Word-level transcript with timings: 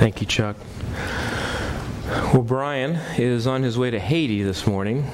Thank 0.00 0.22
you, 0.22 0.26
Chuck. 0.26 0.56
Well, 2.32 2.42
Brian 2.42 2.92
is 3.18 3.46
on 3.46 3.62
his 3.62 3.76
way 3.76 3.90
to 3.90 4.00
Haiti 4.00 4.42
this 4.42 4.66
morning. 4.66 5.06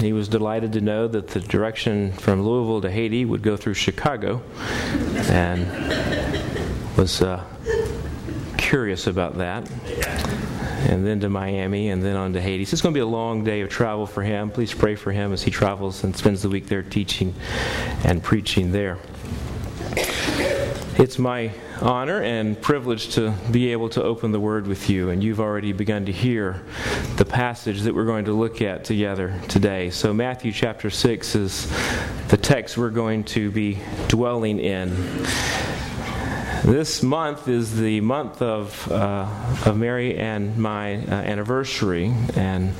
He 0.00 0.12
was 0.12 0.28
delighted 0.28 0.74
to 0.74 0.82
know 0.82 1.08
that 1.08 1.28
the 1.28 1.40
direction 1.40 2.12
from 2.12 2.42
Louisville 2.42 2.82
to 2.82 2.90
Haiti 2.90 3.24
would 3.24 3.40
go 3.40 3.56
through 3.56 3.72
Chicago 3.72 4.42
and 5.30 5.66
was 6.98 7.22
uh, 7.22 7.42
curious 8.58 9.06
about 9.06 9.38
that. 9.38 9.66
And 10.90 11.06
then 11.06 11.20
to 11.20 11.30
Miami 11.30 11.88
and 11.88 12.02
then 12.02 12.14
on 12.14 12.34
to 12.34 12.40
Haiti. 12.42 12.66
So 12.66 12.74
it's 12.74 12.82
going 12.82 12.92
to 12.92 12.98
be 12.98 13.00
a 13.00 13.06
long 13.06 13.44
day 13.44 13.62
of 13.62 13.70
travel 13.70 14.06
for 14.06 14.22
him. 14.22 14.50
Please 14.50 14.74
pray 14.74 14.94
for 14.94 15.10
him 15.10 15.32
as 15.32 15.42
he 15.42 15.50
travels 15.50 16.04
and 16.04 16.14
spends 16.14 16.42
the 16.42 16.50
week 16.50 16.66
there 16.66 16.82
teaching 16.82 17.34
and 18.04 18.22
preaching 18.22 18.72
there. 18.72 18.98
It's 20.98 21.18
my 21.18 21.52
honor 21.80 22.20
and 22.20 22.60
privilege 22.60 23.14
to 23.14 23.34
be 23.50 23.72
able 23.72 23.88
to 23.90 24.02
open 24.02 24.30
the 24.30 24.38
Word 24.38 24.66
with 24.66 24.90
you, 24.90 25.08
and 25.08 25.24
you've 25.24 25.40
already 25.40 25.72
begun 25.72 26.04
to 26.04 26.12
hear 26.12 26.62
the 27.16 27.24
passage 27.24 27.80
that 27.82 27.94
we're 27.94 28.04
going 28.04 28.26
to 28.26 28.34
look 28.34 28.60
at 28.60 28.84
together 28.84 29.40
today. 29.48 29.88
So, 29.88 30.12
Matthew 30.12 30.52
chapter 30.52 30.90
6 30.90 31.34
is 31.34 31.72
the 32.28 32.36
text 32.36 32.76
we're 32.76 32.90
going 32.90 33.24
to 33.24 33.50
be 33.50 33.78
dwelling 34.08 34.60
in. 34.60 34.90
This 36.64 37.02
month 37.02 37.48
is 37.48 37.76
the 37.76 38.00
month 38.02 38.40
of, 38.40 38.90
uh, 38.92 39.28
of 39.66 39.76
Mary 39.76 40.16
and 40.16 40.56
my 40.56 40.98
uh, 40.98 41.10
anniversary, 41.10 42.14
and 42.36 42.72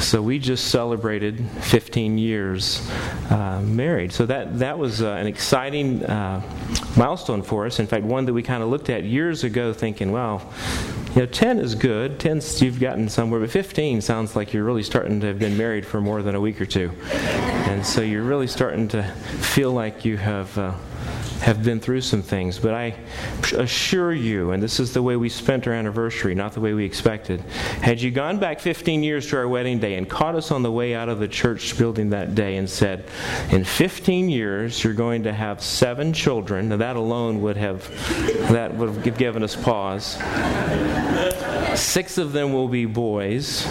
so 0.00 0.20
we 0.20 0.40
just 0.40 0.66
celebrated 0.72 1.38
15 1.60 2.18
years 2.18 2.84
uh, 3.30 3.62
married. 3.62 4.12
So 4.12 4.26
that 4.26 4.58
that 4.58 4.80
was 4.80 5.00
uh, 5.00 5.10
an 5.10 5.28
exciting 5.28 6.04
uh, 6.04 6.42
milestone 6.96 7.42
for 7.42 7.66
us. 7.66 7.78
In 7.78 7.86
fact, 7.86 8.04
one 8.04 8.24
that 8.24 8.32
we 8.32 8.42
kind 8.42 8.64
of 8.64 8.68
looked 8.68 8.90
at 8.90 9.04
years 9.04 9.44
ago, 9.44 9.72
thinking, 9.72 10.10
well. 10.10 10.52
You 11.14 11.20
know, 11.20 11.26
10 11.26 11.60
is 11.60 11.76
good. 11.76 12.18
10 12.18 12.40
you've 12.56 12.80
gotten 12.80 13.08
somewhere, 13.08 13.38
but 13.38 13.48
15 13.48 14.00
sounds 14.00 14.34
like 14.34 14.52
you're 14.52 14.64
really 14.64 14.82
starting 14.82 15.20
to 15.20 15.28
have 15.28 15.38
been 15.38 15.56
married 15.56 15.86
for 15.86 16.00
more 16.00 16.22
than 16.22 16.34
a 16.34 16.40
week 16.40 16.60
or 16.60 16.66
two. 16.66 16.90
And 17.12 17.86
so 17.86 18.00
you're 18.00 18.24
really 18.24 18.48
starting 18.48 18.88
to 18.88 19.04
feel 19.04 19.70
like 19.70 20.04
you 20.04 20.16
have 20.16 20.58
uh, 20.58 20.74
have 21.44 21.62
been 21.62 21.78
through 21.78 22.00
some 22.00 22.22
things, 22.22 22.58
but 22.58 22.72
I 22.72 22.94
assure 23.52 24.14
you, 24.14 24.52
and 24.52 24.62
this 24.62 24.80
is 24.80 24.94
the 24.94 25.02
way 25.02 25.16
we 25.16 25.28
spent 25.28 25.66
our 25.66 25.74
anniversary, 25.74 26.34
not 26.34 26.54
the 26.54 26.60
way 26.60 26.72
we 26.72 26.86
expected. 26.86 27.42
Had 27.82 28.00
you 28.00 28.10
gone 28.10 28.38
back 28.38 28.60
15 28.60 29.02
years 29.02 29.28
to 29.28 29.36
our 29.36 29.46
wedding 29.46 29.78
day 29.78 29.96
and 29.96 30.08
caught 30.08 30.34
us 30.36 30.50
on 30.50 30.62
the 30.62 30.72
way 30.72 30.94
out 30.94 31.10
of 31.10 31.18
the 31.18 31.28
church 31.28 31.76
building 31.76 32.08
that 32.10 32.34
day 32.34 32.56
and 32.56 32.68
said, 32.68 33.04
In 33.50 33.62
15 33.62 34.30
years, 34.30 34.82
you're 34.82 34.94
going 34.94 35.24
to 35.24 35.34
have 35.34 35.62
seven 35.62 36.14
children, 36.14 36.70
now 36.70 36.78
that 36.78 36.96
alone 36.96 37.42
would 37.42 37.58
have, 37.58 37.90
that 38.50 38.74
would 38.74 38.88
have 38.88 39.18
given 39.18 39.42
us 39.42 39.54
pause. 39.54 40.14
Six 41.78 42.16
of 42.16 42.32
them 42.32 42.54
will 42.54 42.68
be 42.68 42.86
boys 42.86 43.66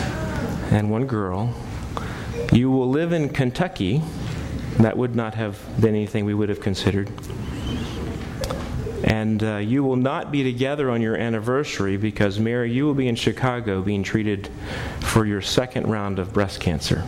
and 0.70 0.92
one 0.92 1.08
girl. 1.08 1.56
You 2.52 2.70
will 2.70 2.92
live 2.92 3.14
in 3.14 3.30
Kentucky. 3.30 4.04
That 4.78 4.96
would 4.96 5.16
not 5.16 5.34
have 5.34 5.60
been 5.82 5.96
anything 5.96 6.26
we 6.26 6.36
would 6.36 6.50
have 6.50 6.62
considered. 6.62 7.12
And 9.04 9.44
uh, 9.44 9.58
you 9.58 9.84
will 9.84 9.98
not 9.98 10.32
be 10.32 10.44
together 10.44 10.90
on 10.90 11.02
your 11.02 11.18
anniversary 11.18 11.98
because, 11.98 12.40
Mary, 12.40 12.72
you 12.72 12.86
will 12.86 12.94
be 12.94 13.08
in 13.08 13.16
Chicago 13.16 13.82
being 13.82 14.04
treated 14.04 14.50
for 15.02 15.26
your 15.26 15.42
second 15.42 15.88
round 15.88 16.20
of 16.20 16.32
breast 16.32 16.62
cancer. 16.62 17.06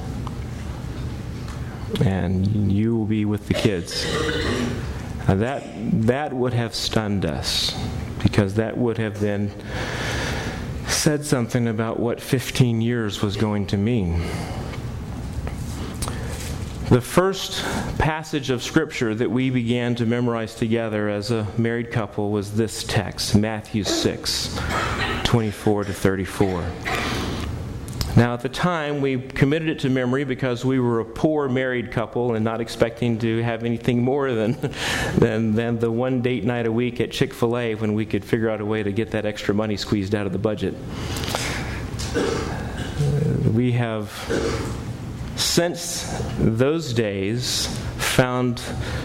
And 2.04 2.72
you 2.72 2.98
will 2.98 3.06
be 3.06 3.24
with 3.24 3.48
the 3.48 3.54
kids. 3.54 4.06
Now 5.28 5.36
that, 5.36 5.64
that 6.08 6.34
would 6.34 6.54
have 6.54 6.76
stunned 6.76 7.26
us 7.26 7.74
because 8.22 8.56
that 8.56 8.78
would 8.78 8.98
have 8.98 9.20
then 9.20 9.52
said 10.88 11.26
something 11.26 11.68
about 11.68 12.00
what 12.00 12.20
15 12.20 12.82
years 12.82 13.22
was 13.22 13.38
going 13.38 13.68
to 13.68 13.78
mean. 13.78 14.22
The 16.90 17.02
first 17.02 17.64
passage 17.98 18.52
of 18.52 18.62
Scripture 18.62 19.16
that 19.16 19.32
we 19.32 19.50
began 19.50 19.96
to 19.96 20.06
memorize 20.06 20.54
together 20.54 21.10
as 21.10 21.32
a 21.32 21.48
married 21.58 21.90
couple 21.90 22.30
was 22.30 22.56
this 22.56 22.84
text, 22.84 23.34
Matthew 23.36 23.84
6, 23.84 24.60
24 25.24 25.86
to 25.86 25.94
34. 25.94 26.72
Now, 28.16 28.36
at 28.36 28.42
the 28.42 28.50
time, 28.50 29.02
we 29.02 29.20
committed 29.20 29.68
it 29.68 29.80
to 29.80 29.90
memory 29.90 30.26
because 30.26 30.64
we 30.64 30.80
were 30.80 31.00
a 31.00 31.06
poor 31.06 31.50
married 31.50 31.92
couple 31.92 32.36
and 32.36 32.46
not 32.46 32.62
expecting 32.62 33.18
to 33.18 33.42
have 33.42 33.64
anything 33.64 34.04
more 34.04 34.32
than, 34.32 34.52
than, 35.18 35.56
than 35.56 35.80
the 35.80 35.90
one 35.90 36.22
date 36.22 36.44
night 36.44 36.68
a 36.68 36.72
week 36.72 37.02
at 37.02 37.10
Chick 37.10 37.34
fil 37.34 37.58
A 37.58 37.74
when 37.74 37.96
we 37.96 38.06
could 38.06 38.24
figure 38.24 38.48
out 38.48 38.62
a 38.62 38.66
way 38.66 38.84
to 38.84 38.92
get 38.92 39.10
that 39.10 39.26
extra 39.26 39.56
money 39.56 39.76
squeezed 39.76 40.14
out 40.14 40.28
of 40.28 40.34
the 40.34 40.38
budget. 40.38 40.76
We 43.52 43.72
have 43.72 44.12
since 45.36 46.04
those 46.40 46.94
days 46.94 47.68
found 47.98 48.60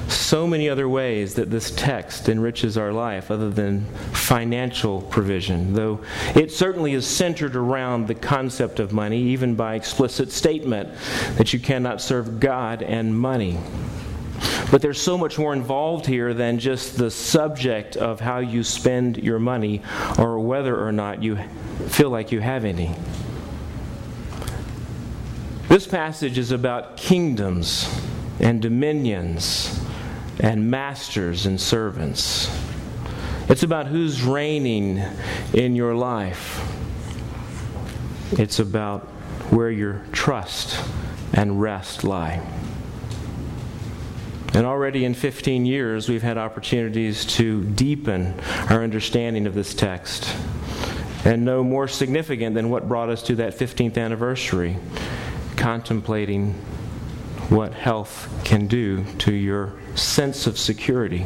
so 0.07 0.47
many 0.47 0.69
other 0.69 0.89
ways 0.89 1.35
that 1.35 1.51
this 1.51 1.73
text 1.73 2.29
enriches 2.29 2.79
our 2.79 2.93
life 2.93 3.31
other 3.31 3.51
than 3.51 3.85
financial 4.13 5.03
provision, 5.03 5.73
though 5.73 6.01
it 6.37 6.53
certainly 6.53 6.93
is 6.93 7.07
centered 7.07 7.57
around 7.57 8.07
the 8.07 8.15
concept 8.15 8.79
of 8.79 8.93
money, 8.93 9.19
even 9.19 9.57
by 9.57 9.75
explicit 9.75 10.31
statement 10.31 10.89
that 11.37 11.53
you 11.53 11.59
cannot 11.59 12.01
serve 12.01 12.39
God 12.39 12.83
and 12.83 13.19
money. 13.19 13.59
But 14.71 14.83
there's 14.83 15.01
so 15.01 15.19
much 15.19 15.39
more 15.39 15.53
involved 15.53 16.07
here 16.07 16.33
than 16.33 16.61
just 16.61 16.97
the 16.97 17.11
subject 17.11 17.97
of 17.97 18.21
how 18.21 18.39
you 18.39 18.63
spend 18.63 19.17
your 19.17 19.41
money 19.41 19.83
or 20.19 20.39
whether 20.39 20.81
or 20.81 20.93
not 20.93 21.23
you 21.23 21.37
feel 21.89 22.11
like 22.11 22.31
you 22.31 22.41
have 22.41 22.65
any. 22.65 22.95
This 25.71 25.87
passage 25.87 26.37
is 26.37 26.51
about 26.51 26.97
kingdoms 26.97 27.89
and 28.41 28.61
dominions 28.61 29.81
and 30.41 30.69
masters 30.69 31.47
and 31.47 31.61
servants. 31.61 32.51
It's 33.49 33.63
about 33.63 33.87
who's 33.87 34.21
reigning 34.25 35.01
in 35.55 35.77
your 35.77 35.95
life. 35.95 36.61
It's 38.33 38.59
about 38.59 39.03
where 39.53 39.71
your 39.71 40.05
trust 40.11 40.85
and 41.35 41.63
rest 41.63 42.03
lie. 42.03 42.45
And 44.55 44.67
already 44.67 45.05
in 45.05 45.15
15 45.15 45.67
years, 45.67 46.09
we've 46.09 46.21
had 46.21 46.37
opportunities 46.37 47.25
to 47.37 47.63
deepen 47.63 48.35
our 48.71 48.83
understanding 48.83 49.47
of 49.47 49.55
this 49.55 49.73
text. 49.73 50.35
And 51.25 51.45
no 51.45 51.63
more 51.63 51.87
significant 51.87 52.57
than 52.57 52.71
what 52.71 52.89
brought 52.89 53.09
us 53.09 53.23
to 53.25 53.37
that 53.37 53.57
15th 53.57 53.97
anniversary 53.97 54.77
contemplating 55.61 56.55
what 57.51 57.75
health 57.75 58.29
can 58.45 58.67
do 58.67 59.05
to 59.19 59.33
your 59.33 59.75
sense 59.95 60.47
of 60.47 60.59
security. 60.59 61.25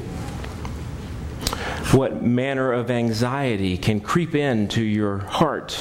What 1.93 2.22
manner 2.22 2.73
of 2.73 2.91
anxiety 2.91 3.78
can 3.78 4.00
creep 4.00 4.34
into 4.34 4.83
your 4.83 5.19
heart 5.19 5.75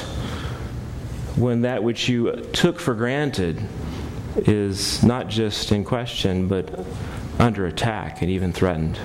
when 1.35 1.61
that 1.61 1.83
which 1.83 2.07
you 2.07 2.31
took 2.53 2.79
for 2.79 2.93
granted 2.93 3.59
is 4.35 5.01
not 5.03 5.29
just 5.29 5.71
in 5.71 5.83
question, 5.83 6.47
but 6.47 6.85
under 7.39 7.65
attack 7.65 8.21
and 8.21 8.29
even 8.29 8.53
threatened. 8.53 8.99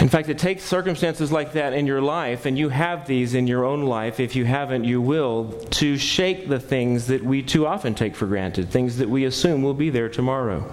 In 0.00 0.08
fact, 0.08 0.28
it 0.28 0.38
takes 0.38 0.62
circumstances 0.62 1.32
like 1.32 1.54
that 1.54 1.72
in 1.72 1.86
your 1.86 2.00
life, 2.00 2.46
and 2.46 2.56
you 2.56 2.68
have 2.68 3.08
these 3.08 3.34
in 3.34 3.48
your 3.48 3.64
own 3.64 3.82
life. 3.82 4.20
If 4.20 4.36
you 4.36 4.44
haven't, 4.44 4.84
you 4.84 5.00
will, 5.00 5.50
to 5.70 5.98
shake 5.98 6.48
the 6.48 6.60
things 6.60 7.08
that 7.08 7.24
we 7.24 7.42
too 7.42 7.66
often 7.66 7.96
take 7.96 8.14
for 8.14 8.26
granted, 8.26 8.70
things 8.70 8.98
that 8.98 9.10
we 9.10 9.24
assume 9.24 9.64
will 9.64 9.74
be 9.74 9.90
there 9.90 10.08
tomorrow. 10.08 10.70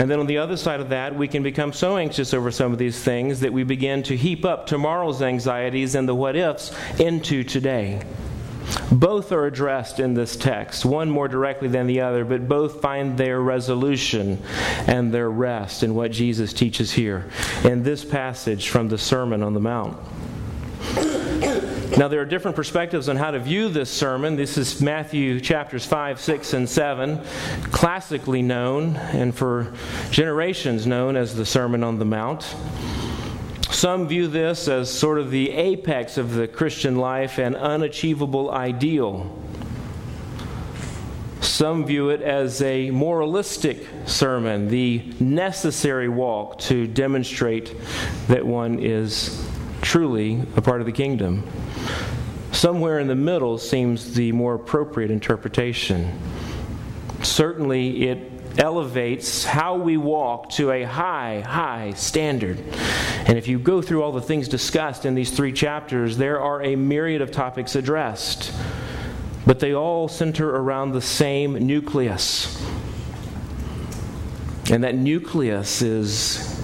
And 0.00 0.10
then 0.10 0.18
on 0.18 0.26
the 0.26 0.38
other 0.38 0.56
side 0.56 0.80
of 0.80 0.88
that, 0.88 1.14
we 1.14 1.28
can 1.28 1.44
become 1.44 1.72
so 1.72 1.96
anxious 1.96 2.34
over 2.34 2.50
some 2.50 2.72
of 2.72 2.78
these 2.78 3.00
things 3.00 3.40
that 3.40 3.52
we 3.52 3.62
begin 3.62 4.02
to 4.04 4.16
heap 4.16 4.44
up 4.44 4.66
tomorrow's 4.66 5.22
anxieties 5.22 5.94
and 5.94 6.08
the 6.08 6.14
what 6.14 6.34
ifs 6.34 6.74
into 6.98 7.44
today. 7.44 8.02
Both 8.90 9.32
are 9.32 9.46
addressed 9.46 10.00
in 10.00 10.14
this 10.14 10.36
text, 10.36 10.84
one 10.84 11.10
more 11.10 11.28
directly 11.28 11.68
than 11.68 11.86
the 11.86 12.00
other, 12.00 12.24
but 12.24 12.48
both 12.48 12.80
find 12.80 13.16
their 13.16 13.40
resolution 13.40 14.42
and 14.86 15.12
their 15.12 15.30
rest 15.30 15.82
in 15.82 15.94
what 15.94 16.12
Jesus 16.12 16.52
teaches 16.52 16.92
here 16.92 17.30
in 17.64 17.82
this 17.82 18.04
passage 18.04 18.68
from 18.68 18.88
the 18.88 18.98
Sermon 18.98 19.42
on 19.42 19.54
the 19.54 19.60
Mount. 19.60 19.96
Now, 21.96 22.08
there 22.08 22.22
are 22.22 22.24
different 22.26 22.56
perspectives 22.56 23.10
on 23.10 23.16
how 23.16 23.32
to 23.32 23.38
view 23.38 23.68
this 23.68 23.90
sermon. 23.90 24.34
This 24.34 24.56
is 24.56 24.80
Matthew 24.80 25.40
chapters 25.40 25.84
5, 25.84 26.20
6, 26.20 26.54
and 26.54 26.68
7, 26.68 27.20
classically 27.64 28.40
known 28.40 28.96
and 28.96 29.34
for 29.34 29.74
generations 30.10 30.86
known 30.86 31.16
as 31.16 31.34
the 31.34 31.44
Sermon 31.44 31.84
on 31.84 31.98
the 31.98 32.06
Mount. 32.06 32.54
Some 33.72 34.06
view 34.06 34.28
this 34.28 34.68
as 34.68 34.90
sort 34.90 35.18
of 35.18 35.30
the 35.30 35.50
apex 35.50 36.18
of 36.18 36.34
the 36.34 36.46
Christian 36.46 36.98
life, 36.98 37.38
an 37.38 37.56
unachievable 37.56 38.50
ideal. 38.50 39.34
Some 41.40 41.86
view 41.86 42.10
it 42.10 42.20
as 42.20 42.60
a 42.60 42.90
moralistic 42.90 43.88
sermon, 44.04 44.68
the 44.68 45.12
necessary 45.18 46.08
walk 46.08 46.58
to 46.60 46.86
demonstrate 46.86 47.74
that 48.28 48.46
one 48.46 48.78
is 48.78 49.42
truly 49.80 50.42
a 50.54 50.60
part 50.60 50.80
of 50.80 50.86
the 50.86 50.92
kingdom. 50.92 51.42
Somewhere 52.52 52.98
in 52.98 53.08
the 53.08 53.16
middle 53.16 53.56
seems 53.56 54.12
the 54.14 54.32
more 54.32 54.54
appropriate 54.54 55.10
interpretation. 55.10 56.20
Certainly, 57.22 58.08
it 58.08 58.31
elevates 58.58 59.44
how 59.44 59.76
we 59.76 59.96
walk 59.96 60.50
to 60.50 60.70
a 60.70 60.82
high, 60.82 61.40
high 61.40 61.92
standard. 61.94 62.58
And 63.26 63.38
if 63.38 63.48
you 63.48 63.58
go 63.58 63.80
through 63.82 64.02
all 64.02 64.12
the 64.12 64.20
things 64.20 64.48
discussed 64.48 65.04
in 65.04 65.14
these 65.14 65.30
three 65.30 65.52
chapters, 65.52 66.16
there 66.16 66.40
are 66.40 66.62
a 66.62 66.76
myriad 66.76 67.22
of 67.22 67.30
topics 67.30 67.74
addressed. 67.74 68.52
But 69.46 69.60
they 69.60 69.74
all 69.74 70.08
center 70.08 70.48
around 70.48 70.92
the 70.92 71.00
same 71.00 71.54
nucleus. 71.66 72.60
And 74.70 74.84
that 74.84 74.94
nucleus 74.94 75.82
is 75.82 76.62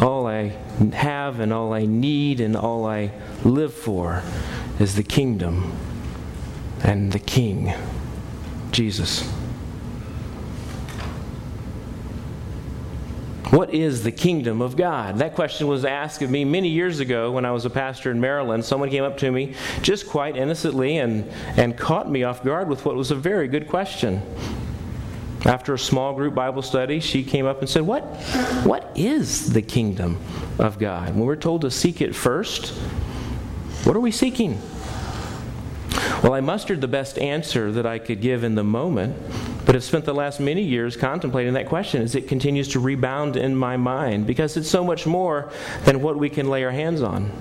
all 0.00 0.26
I 0.26 0.48
have 0.92 1.40
and 1.40 1.52
all 1.52 1.72
I 1.72 1.86
need 1.86 2.40
and 2.40 2.56
all 2.56 2.86
I 2.86 3.12
live 3.44 3.72
for 3.72 4.22
is 4.78 4.96
the 4.96 5.02
kingdom 5.02 5.72
and 6.82 7.12
the 7.12 7.18
King, 7.18 7.72
Jesus. 8.72 9.32
What 13.50 13.72
is 13.72 14.02
the 14.02 14.10
kingdom 14.10 14.60
of 14.60 14.76
God? 14.76 15.18
That 15.18 15.36
question 15.36 15.68
was 15.68 15.84
asked 15.84 16.20
of 16.20 16.30
me 16.30 16.44
many 16.44 16.68
years 16.68 16.98
ago 16.98 17.30
when 17.30 17.44
I 17.44 17.52
was 17.52 17.64
a 17.64 17.70
pastor 17.70 18.10
in 18.10 18.20
Maryland. 18.20 18.64
Someone 18.64 18.90
came 18.90 19.04
up 19.04 19.18
to 19.18 19.30
me 19.30 19.54
just 19.82 20.08
quite 20.08 20.36
innocently 20.36 20.98
and, 20.98 21.30
and 21.56 21.76
caught 21.76 22.10
me 22.10 22.24
off 22.24 22.42
guard 22.42 22.68
with 22.68 22.84
what 22.84 22.96
was 22.96 23.12
a 23.12 23.14
very 23.14 23.46
good 23.46 23.68
question. 23.68 24.20
After 25.44 25.74
a 25.74 25.78
small 25.78 26.12
group 26.12 26.34
Bible 26.34 26.62
study, 26.62 26.98
she 26.98 27.22
came 27.22 27.46
up 27.46 27.60
and 27.60 27.68
said, 27.68 27.82
What, 27.82 28.02
what 28.64 28.90
is 28.96 29.52
the 29.52 29.62
kingdom 29.62 30.18
of 30.58 30.80
God? 30.80 31.10
When 31.10 31.24
we're 31.24 31.36
told 31.36 31.60
to 31.60 31.70
seek 31.70 32.00
it 32.00 32.16
first, 32.16 32.70
what 33.84 33.94
are 33.94 34.00
we 34.00 34.10
seeking? 34.10 34.60
Well, 36.24 36.32
I 36.32 36.40
mustered 36.40 36.80
the 36.80 36.88
best 36.88 37.16
answer 37.16 37.70
that 37.70 37.86
I 37.86 38.00
could 38.00 38.20
give 38.20 38.42
in 38.42 38.56
the 38.56 38.64
moment, 38.64 39.16
but 39.66 39.74
have 39.74 39.84
spent 39.84 40.04
the 40.04 40.14
last 40.14 40.38
many 40.38 40.62
years 40.62 40.96
contemplating 40.96 41.54
that 41.54 41.66
question 41.66 42.00
as 42.00 42.14
it 42.14 42.28
continues 42.28 42.68
to 42.68 42.80
rebound 42.80 43.36
in 43.36 43.54
my 43.54 43.76
mind 43.76 44.24
because 44.24 44.56
it's 44.56 44.70
so 44.70 44.84
much 44.84 45.06
more 45.06 45.52
than 45.84 46.00
what 46.00 46.16
we 46.16 46.30
can 46.30 46.48
lay 46.48 46.62
our 46.64 46.70
hands 46.70 47.02
on. 47.02 47.32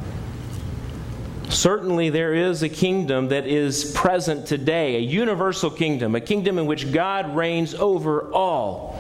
Certainly, 1.50 2.10
there 2.10 2.33
is 2.33 2.63
a 2.63 2.69
kingdom 2.69 3.27
that 3.30 3.45
is 3.45 3.92
present 3.92 4.48
today, 4.48 4.95
a 4.95 5.00
universal 5.00 5.69
kingdom, 5.69 6.16
a 6.16 6.19
kingdom 6.19 6.57
in 6.57 6.66
which 6.66 6.92
God 6.92 7.36
reigns 7.36 7.75
over 7.75 8.33
all, 8.33 9.00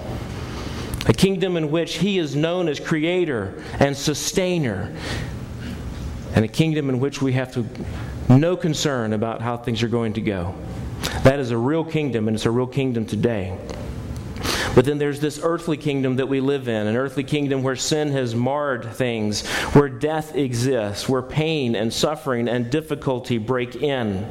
a 1.07 1.13
kingdom 1.13 1.57
in 1.57 1.71
which 1.71 1.95
He 1.95 2.19
is 2.19 2.35
known 2.35 2.69
as 2.69 2.79
creator 2.79 3.63
and 3.79 3.97
sustainer, 3.97 4.95
and 6.35 6.45
a 6.45 6.47
kingdom 6.47 6.89
in 6.89 6.99
which 6.99 7.23
we 7.23 7.33
have 7.33 7.51
to 7.55 7.67
no 8.29 8.55
concern 8.55 9.13
about 9.13 9.41
how 9.41 9.57
things 9.57 9.81
are 9.81 9.87
going 9.87 10.13
to 10.13 10.21
go. 10.21 10.53
That 11.25 11.39
is 11.39 11.49
a 11.49 11.57
real 11.57 11.83
kingdom, 11.83 12.27
and 12.27 12.35
it's 12.35 12.45
a 12.45 12.51
real 12.51 12.67
kingdom 12.67 13.07
today. 13.07 13.57
But 14.75 14.85
then 14.85 14.99
there's 14.99 15.19
this 15.19 15.39
earthly 15.41 15.75
kingdom 15.75 16.17
that 16.17 16.27
we 16.27 16.39
live 16.39 16.67
in, 16.67 16.85
an 16.85 16.95
earthly 16.95 17.23
kingdom 17.23 17.63
where 17.63 17.75
sin 17.75 18.11
has 18.11 18.35
marred 18.35 18.93
things, 18.93 19.43
where 19.73 19.89
death 19.89 20.35
exists, 20.35 21.09
where 21.09 21.23
pain 21.23 21.75
and 21.75 21.91
suffering 21.91 22.47
and 22.47 22.69
difficulty 22.69 23.39
break 23.39 23.75
in. 23.75 24.23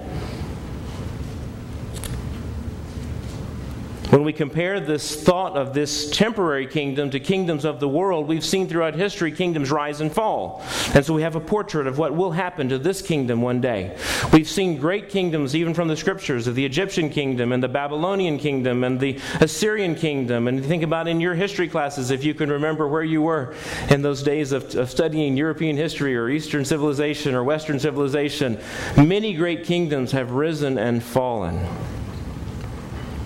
When 4.15 4.23
we 4.23 4.33
compare 4.33 4.79
this 4.79 5.21
thought 5.21 5.57
of 5.57 5.75
this 5.75 6.09
temporary 6.09 6.69
kingdom 6.69 7.11
to 7.11 7.19
kingdoms 7.19 7.65
of 7.65 7.81
the 7.81 7.89
world, 7.89 8.29
we've 8.29 8.45
seen 8.45 8.69
throughout 8.69 8.95
history 8.95 9.33
kingdoms 9.33 9.73
rise 9.73 10.01
and 10.01 10.13
fall. 10.13 10.63
And 10.95 11.05
so 11.05 11.15
we 11.15 11.23
have 11.23 11.35
a 11.35 11.41
portrait 11.41 11.89
of 11.89 11.99
what 11.99 12.15
will 12.15 12.31
happen 12.31 12.69
to 12.69 12.79
this 12.79 13.03
kingdom 13.03 13.43
one 13.43 13.61
day. 13.61 13.99
We've 14.33 14.49
seen 14.49 14.77
great 14.77 15.09
kingdoms, 15.09 15.57
even 15.57 15.75
from 15.75 15.89
the 15.89 15.97
scriptures, 15.97 16.47
of 16.47 16.55
the 16.55 16.65
Egyptian 16.65 17.11
kingdom 17.11 17.51
and 17.51 17.61
the 17.61 17.67
Babylonian 17.67 18.39
kingdom 18.39 18.85
and 18.85 19.01
the 19.01 19.19
Assyrian 19.41 19.97
kingdom. 19.97 20.47
And 20.47 20.65
think 20.65 20.85
about 20.85 21.09
in 21.09 21.21
your 21.21 21.35
history 21.35 21.67
classes, 21.67 22.13
if 22.13 22.23
you 22.23 22.35
can 22.35 22.53
remember 22.53 22.87
where 22.87 23.03
you 23.03 23.21
were 23.21 23.57
in 23.91 24.03
those 24.03 24.23
days 24.23 24.53
of, 24.53 24.77
of 24.77 24.91
studying 24.91 25.37
European 25.37 25.77
history 25.77 26.17
or 26.17 26.29
Eastern 26.29 26.65
civilization 26.65 27.35
or 27.35 27.43
Western 27.43 27.81
civilization, 27.81 28.61
many 28.97 29.35
great 29.35 29.65
kingdoms 29.65 30.13
have 30.13 30.31
risen 30.31 30.79
and 30.79 31.03
fallen. 31.03 31.67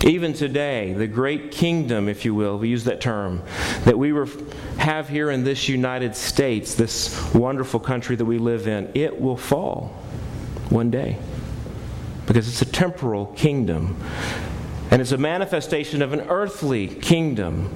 Even 0.05 0.33
today, 0.33 0.93
the 0.93 1.07
great 1.07 1.51
kingdom, 1.51 2.07
if 2.07 2.23
you 2.23 2.33
will, 2.33 2.57
we 2.57 2.69
use 2.69 2.85
that 2.85 3.01
term, 3.01 3.43
that 3.83 3.97
we 3.97 4.13
have 4.77 5.09
here 5.09 5.29
in 5.29 5.43
this 5.43 5.67
United 5.67 6.15
States, 6.15 6.75
this 6.75 7.33
wonderful 7.33 7.79
country 7.79 8.15
that 8.15 8.25
we 8.25 8.37
live 8.37 8.67
in, 8.67 8.89
it 8.95 9.19
will 9.19 9.35
fall 9.35 9.87
one 10.69 10.89
day 10.89 11.17
because 12.29 12.47
it's 12.47 12.61
a 12.61 12.71
temporal 12.71 13.25
kingdom. 13.25 13.99
And 14.91 15.01
it's 15.01 15.11
a 15.11 15.17
manifestation 15.17 16.01
of 16.01 16.13
an 16.13 16.21
earthly 16.29 16.87
kingdom 16.87 17.75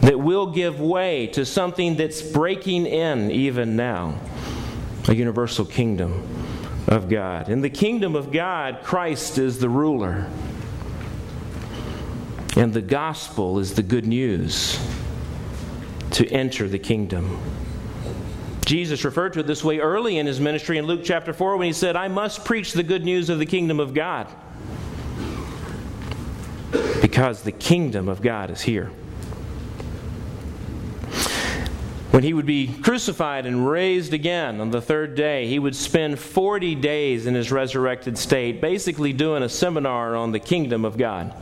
that 0.00 0.18
will 0.18 0.46
give 0.46 0.80
way 0.80 1.28
to 1.28 1.44
something 1.44 1.96
that's 1.96 2.22
breaking 2.22 2.86
in 2.86 3.30
even 3.30 3.76
now 3.76 4.18
a 5.08 5.14
universal 5.14 5.64
kingdom 5.64 6.26
of 6.88 7.08
God. 7.08 7.48
In 7.48 7.60
the 7.60 7.70
kingdom 7.70 8.16
of 8.16 8.32
God, 8.32 8.80
Christ 8.82 9.38
is 9.38 9.58
the 9.58 9.68
ruler. 9.68 10.26
And 12.56 12.74
the 12.74 12.82
gospel 12.82 13.58
is 13.58 13.74
the 13.74 13.82
good 13.82 14.06
news 14.06 14.78
to 16.10 16.28
enter 16.28 16.68
the 16.68 16.78
kingdom. 16.78 17.40
Jesus 18.66 19.04
referred 19.04 19.32
to 19.32 19.40
it 19.40 19.46
this 19.46 19.64
way 19.64 19.78
early 19.78 20.18
in 20.18 20.26
his 20.26 20.38
ministry 20.38 20.78
in 20.78 20.86
Luke 20.86 21.00
chapter 21.02 21.32
4 21.32 21.56
when 21.56 21.66
he 21.66 21.72
said, 21.72 21.96
I 21.96 22.08
must 22.08 22.44
preach 22.44 22.72
the 22.72 22.82
good 22.82 23.04
news 23.04 23.30
of 23.30 23.38
the 23.38 23.46
kingdom 23.46 23.80
of 23.80 23.94
God. 23.94 24.28
Because 27.00 27.42
the 27.42 27.52
kingdom 27.52 28.08
of 28.08 28.22
God 28.22 28.50
is 28.50 28.62
here. 28.62 28.90
When 32.12 32.22
he 32.22 32.34
would 32.34 32.44
be 32.44 32.68
crucified 32.68 33.46
and 33.46 33.66
raised 33.66 34.12
again 34.12 34.60
on 34.60 34.70
the 34.70 34.82
third 34.82 35.14
day, 35.14 35.46
he 35.46 35.58
would 35.58 35.74
spend 35.74 36.18
40 36.18 36.74
days 36.74 37.24
in 37.26 37.34
his 37.34 37.50
resurrected 37.50 38.18
state, 38.18 38.60
basically 38.60 39.14
doing 39.14 39.42
a 39.42 39.48
seminar 39.48 40.14
on 40.14 40.32
the 40.32 40.38
kingdom 40.38 40.84
of 40.84 40.98
God. 40.98 41.34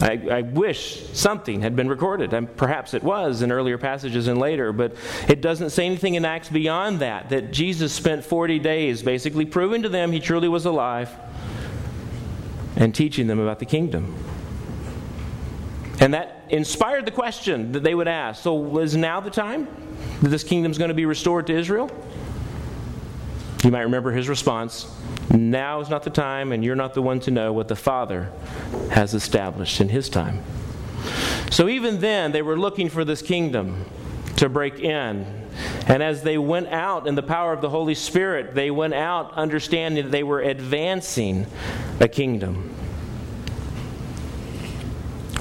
I, 0.00 0.12
I, 0.30 0.40
wish 0.40 1.06
something 1.12 1.60
had 1.60 1.76
been 1.76 1.88
recorded. 1.88 2.32
And 2.32 2.54
perhaps 2.56 2.94
it 2.94 3.02
was 3.02 3.42
in 3.42 3.52
earlier 3.52 3.76
passages 3.76 4.28
and 4.28 4.38
later, 4.38 4.72
but 4.72 4.96
it 5.28 5.42
doesn't 5.42 5.70
say 5.70 5.84
anything 5.84 6.14
in 6.14 6.24
Acts 6.24 6.48
beyond 6.48 7.00
that, 7.00 7.28
that 7.28 7.52
Jesus 7.52 7.92
spent 7.92 8.24
40 8.24 8.58
days 8.60 9.02
basically 9.02 9.44
proving 9.44 9.82
to 9.82 9.88
them 9.90 10.10
he 10.10 10.20
truly 10.20 10.48
was 10.48 10.64
alive 10.64 11.10
and 12.76 12.94
teaching 12.94 13.26
them 13.26 13.38
about 13.38 13.58
the 13.58 13.66
kingdom. 13.66 14.14
And 16.00 16.14
that 16.14 16.44
inspired 16.48 17.04
the 17.04 17.10
question 17.10 17.72
that 17.72 17.82
they 17.82 17.94
would 17.94 18.08
ask 18.08 18.42
so, 18.42 18.78
is 18.78 18.96
now 18.96 19.20
the 19.20 19.30
time 19.30 19.68
that 20.22 20.28
this 20.28 20.44
kingdom 20.44 20.72
is 20.72 20.78
going 20.78 20.88
to 20.88 20.94
be 20.94 21.06
restored 21.06 21.46
to 21.48 21.54
Israel? 21.54 21.90
You 23.64 23.70
might 23.70 23.82
remember 23.82 24.12
his 24.12 24.28
response 24.28 24.86
now 25.30 25.80
is 25.80 25.88
not 25.88 26.02
the 26.02 26.10
time, 26.10 26.52
and 26.52 26.64
you're 26.64 26.76
not 26.76 26.94
the 26.94 27.02
one 27.02 27.20
to 27.20 27.30
know 27.30 27.52
what 27.52 27.68
the 27.68 27.76
Father 27.76 28.30
has 28.90 29.14
established 29.14 29.80
in 29.80 29.88
His 29.88 30.08
time. 30.08 30.42
So 31.50 31.68
even 31.68 32.00
then, 32.00 32.32
they 32.32 32.42
were 32.42 32.58
looking 32.58 32.88
for 32.88 33.04
this 33.04 33.22
kingdom 33.22 33.84
to 34.36 34.48
break 34.48 34.80
in. 34.80 35.42
And 35.86 36.02
as 36.02 36.22
they 36.22 36.38
went 36.38 36.68
out 36.68 37.06
in 37.06 37.14
the 37.14 37.22
power 37.22 37.52
of 37.52 37.60
the 37.60 37.68
Holy 37.68 37.94
Spirit, 37.94 38.54
they 38.54 38.70
went 38.70 38.94
out 38.94 39.32
understanding 39.34 40.04
that 40.04 40.10
they 40.10 40.22
were 40.22 40.40
advancing 40.40 41.46
a 42.00 42.08
kingdom. 42.08 42.74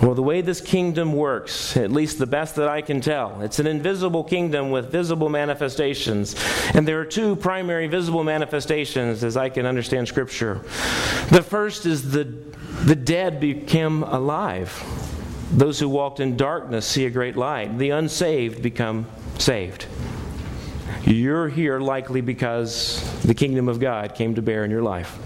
Well, 0.04 0.16
the 0.16 0.22
way 0.22 0.42
this 0.42 0.60
kingdom 0.60 1.14
works, 1.14 1.78
at 1.78 1.90
least 1.90 2.20
the 2.20 2.28
best 2.28 2.58
that 2.58 2.68
I 2.68 2.82
can 2.82 3.00
tell, 3.00 3.40
it's 3.40 3.60
an 3.60 3.68
invisible 3.68 4.26
kingdom 4.26 4.70
with 4.70 4.92
visible 4.92 5.30
manifestations. 5.30 6.36
And 6.74 6.86
there 6.86 7.00
are 7.00 7.06
two 7.06 7.38
primary 7.38 7.88
visible 7.88 8.26
manifestations 8.26 9.24
as 9.24 9.38
I 9.38 9.48
can 9.48 9.66
understand 9.66 10.10
Scripture. 10.10 10.56
The 11.30 11.42
first 11.42 11.86
is 11.86 12.12
the, 12.12 12.26
the 12.84 12.98
dead 12.98 13.40
become 13.40 14.04
alive. 14.04 14.84
Those 15.54 15.80
who 15.80 15.88
walked 15.88 16.20
in 16.20 16.36
darkness 16.36 16.86
see 16.86 17.06
a 17.06 17.10
great 17.10 17.38
light. 17.38 17.78
The 17.78 17.92
unsaved 17.92 18.62
become 18.62 19.08
saved. 19.40 19.86
You're 21.06 21.48
here 21.48 21.80
likely 21.80 22.20
because 22.20 23.02
the 23.22 23.34
kingdom 23.34 23.70
of 23.70 23.80
God 23.80 24.16
came 24.16 24.36
to 24.36 24.42
bear 24.42 24.66
in 24.66 24.72
your 24.72 24.84
life. 24.84 25.18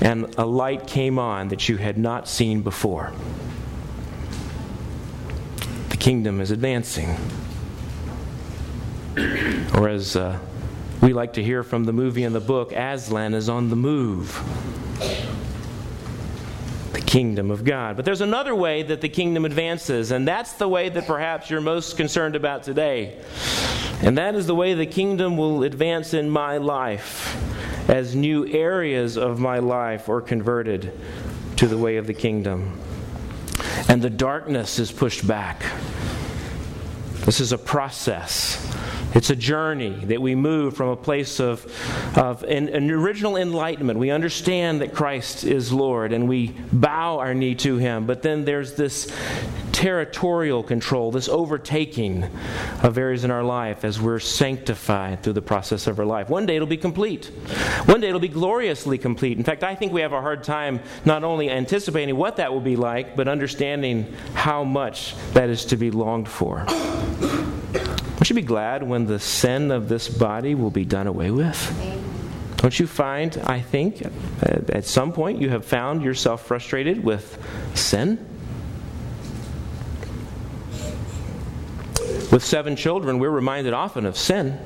And 0.00 0.34
a 0.38 0.46
light 0.46 0.86
came 0.86 1.18
on 1.18 1.48
that 1.48 1.68
you 1.68 1.76
had 1.76 1.98
not 1.98 2.26
seen 2.26 2.62
before 2.62 3.12
kingdom 6.00 6.40
is 6.40 6.50
advancing. 6.50 7.14
Or 9.74 9.88
as 9.88 10.16
uh, 10.16 10.38
we 11.00 11.12
like 11.12 11.34
to 11.34 11.42
hear 11.42 11.62
from 11.62 11.84
the 11.84 11.92
movie 11.92 12.24
and 12.24 12.34
the 12.34 12.40
book, 12.40 12.72
Aslan 12.72 13.34
is 13.34 13.48
on 13.48 13.68
the 13.70 13.76
move. 13.76 14.42
The 16.92 17.00
kingdom 17.00 17.50
of 17.50 17.64
God. 17.64 17.96
But 17.96 18.04
there's 18.04 18.22
another 18.22 18.54
way 18.54 18.82
that 18.82 19.00
the 19.00 19.08
kingdom 19.08 19.44
advances, 19.44 20.10
and 20.10 20.26
that's 20.26 20.54
the 20.54 20.68
way 20.68 20.88
that 20.88 21.06
perhaps 21.06 21.50
you're 21.50 21.60
most 21.60 21.96
concerned 21.96 22.34
about 22.34 22.62
today. 22.62 23.18
And 24.02 24.16
that 24.16 24.34
is 24.34 24.46
the 24.46 24.54
way 24.54 24.72
the 24.74 24.86
kingdom 24.86 25.36
will 25.36 25.62
advance 25.62 26.14
in 26.14 26.30
my 26.30 26.56
life 26.56 27.36
as 27.90 28.14
new 28.14 28.46
areas 28.46 29.18
of 29.18 29.38
my 29.38 29.58
life 29.58 30.08
are 30.08 30.22
converted 30.22 30.98
to 31.56 31.66
the 31.66 31.76
way 31.76 31.98
of 31.98 32.06
the 32.06 32.14
kingdom. 32.14 32.80
And 33.88 34.00
the 34.00 34.10
darkness 34.10 34.78
is 34.78 34.90
pushed 34.90 35.26
back. 35.26 35.64
This 37.24 37.40
is 37.40 37.52
a 37.52 37.58
process. 37.58 38.56
It's 39.12 39.30
a 39.30 39.36
journey 39.36 40.04
that 40.06 40.22
we 40.22 40.36
move 40.36 40.76
from 40.76 40.88
a 40.90 40.96
place 40.96 41.40
of, 41.40 41.66
of 42.16 42.44
an, 42.44 42.68
an, 42.68 42.90
original 42.90 43.36
enlightenment. 43.36 43.98
We 43.98 44.10
understand 44.10 44.80
that 44.82 44.94
Christ 44.94 45.42
is 45.42 45.72
Lord 45.72 46.12
and 46.12 46.28
we 46.28 46.54
bow 46.72 47.18
our 47.18 47.34
knee 47.34 47.56
to 47.56 47.76
Him. 47.76 48.06
But 48.06 48.22
then 48.22 48.44
there's 48.44 48.74
this 48.74 49.12
territorial 49.72 50.62
control, 50.62 51.10
this 51.10 51.28
overtaking 51.28 52.24
of 52.82 52.98
areas 52.98 53.24
in 53.24 53.30
our 53.32 53.42
life 53.42 53.84
as 53.84 54.00
we're 54.00 54.20
sanctified 54.20 55.22
through 55.22 55.32
the 55.32 55.42
process 55.42 55.88
of 55.88 55.98
our 55.98 56.04
life. 56.04 56.28
One 56.28 56.46
day 56.46 56.56
it'll 56.56 56.68
be 56.68 56.76
complete. 56.76 57.26
One 57.86 58.00
day 58.00 58.08
it'll 58.08 58.20
be 58.20 58.28
gloriously 58.28 58.96
complete. 58.96 59.38
In 59.38 59.44
fact, 59.44 59.64
I 59.64 59.74
think 59.74 59.92
we 59.92 60.02
have 60.02 60.12
a 60.12 60.20
hard 60.20 60.44
time 60.44 60.80
not 61.04 61.24
only 61.24 61.50
anticipating 61.50 62.16
what 62.16 62.36
that 62.36 62.52
will 62.52 62.60
be 62.60 62.76
like, 62.76 63.16
but 63.16 63.26
understanding 63.26 64.14
how 64.34 64.62
much 64.62 65.16
that 65.32 65.48
is 65.48 65.64
to 65.66 65.76
be 65.76 65.90
longed 65.90 66.28
for. 66.28 66.66
You 68.30 68.36
be 68.36 68.42
glad 68.42 68.84
when 68.84 69.06
the 69.06 69.18
sin 69.18 69.72
of 69.72 69.88
this 69.88 70.08
body 70.08 70.54
will 70.54 70.70
be 70.70 70.84
done 70.84 71.08
away 71.08 71.32
with? 71.32 71.58
Don't 72.58 72.78
you 72.78 72.86
find, 72.86 73.36
I 73.44 73.58
think, 73.60 74.06
at 74.40 74.84
some 74.84 75.12
point 75.12 75.40
you 75.40 75.48
have 75.48 75.64
found 75.64 76.04
yourself 76.04 76.46
frustrated 76.46 77.02
with 77.02 77.44
sin? 77.74 78.24
With 82.30 82.44
seven 82.44 82.76
children, 82.76 83.18
we're 83.18 83.30
reminded 83.30 83.72
often 83.72 84.06
of 84.06 84.16
sin. 84.16 84.56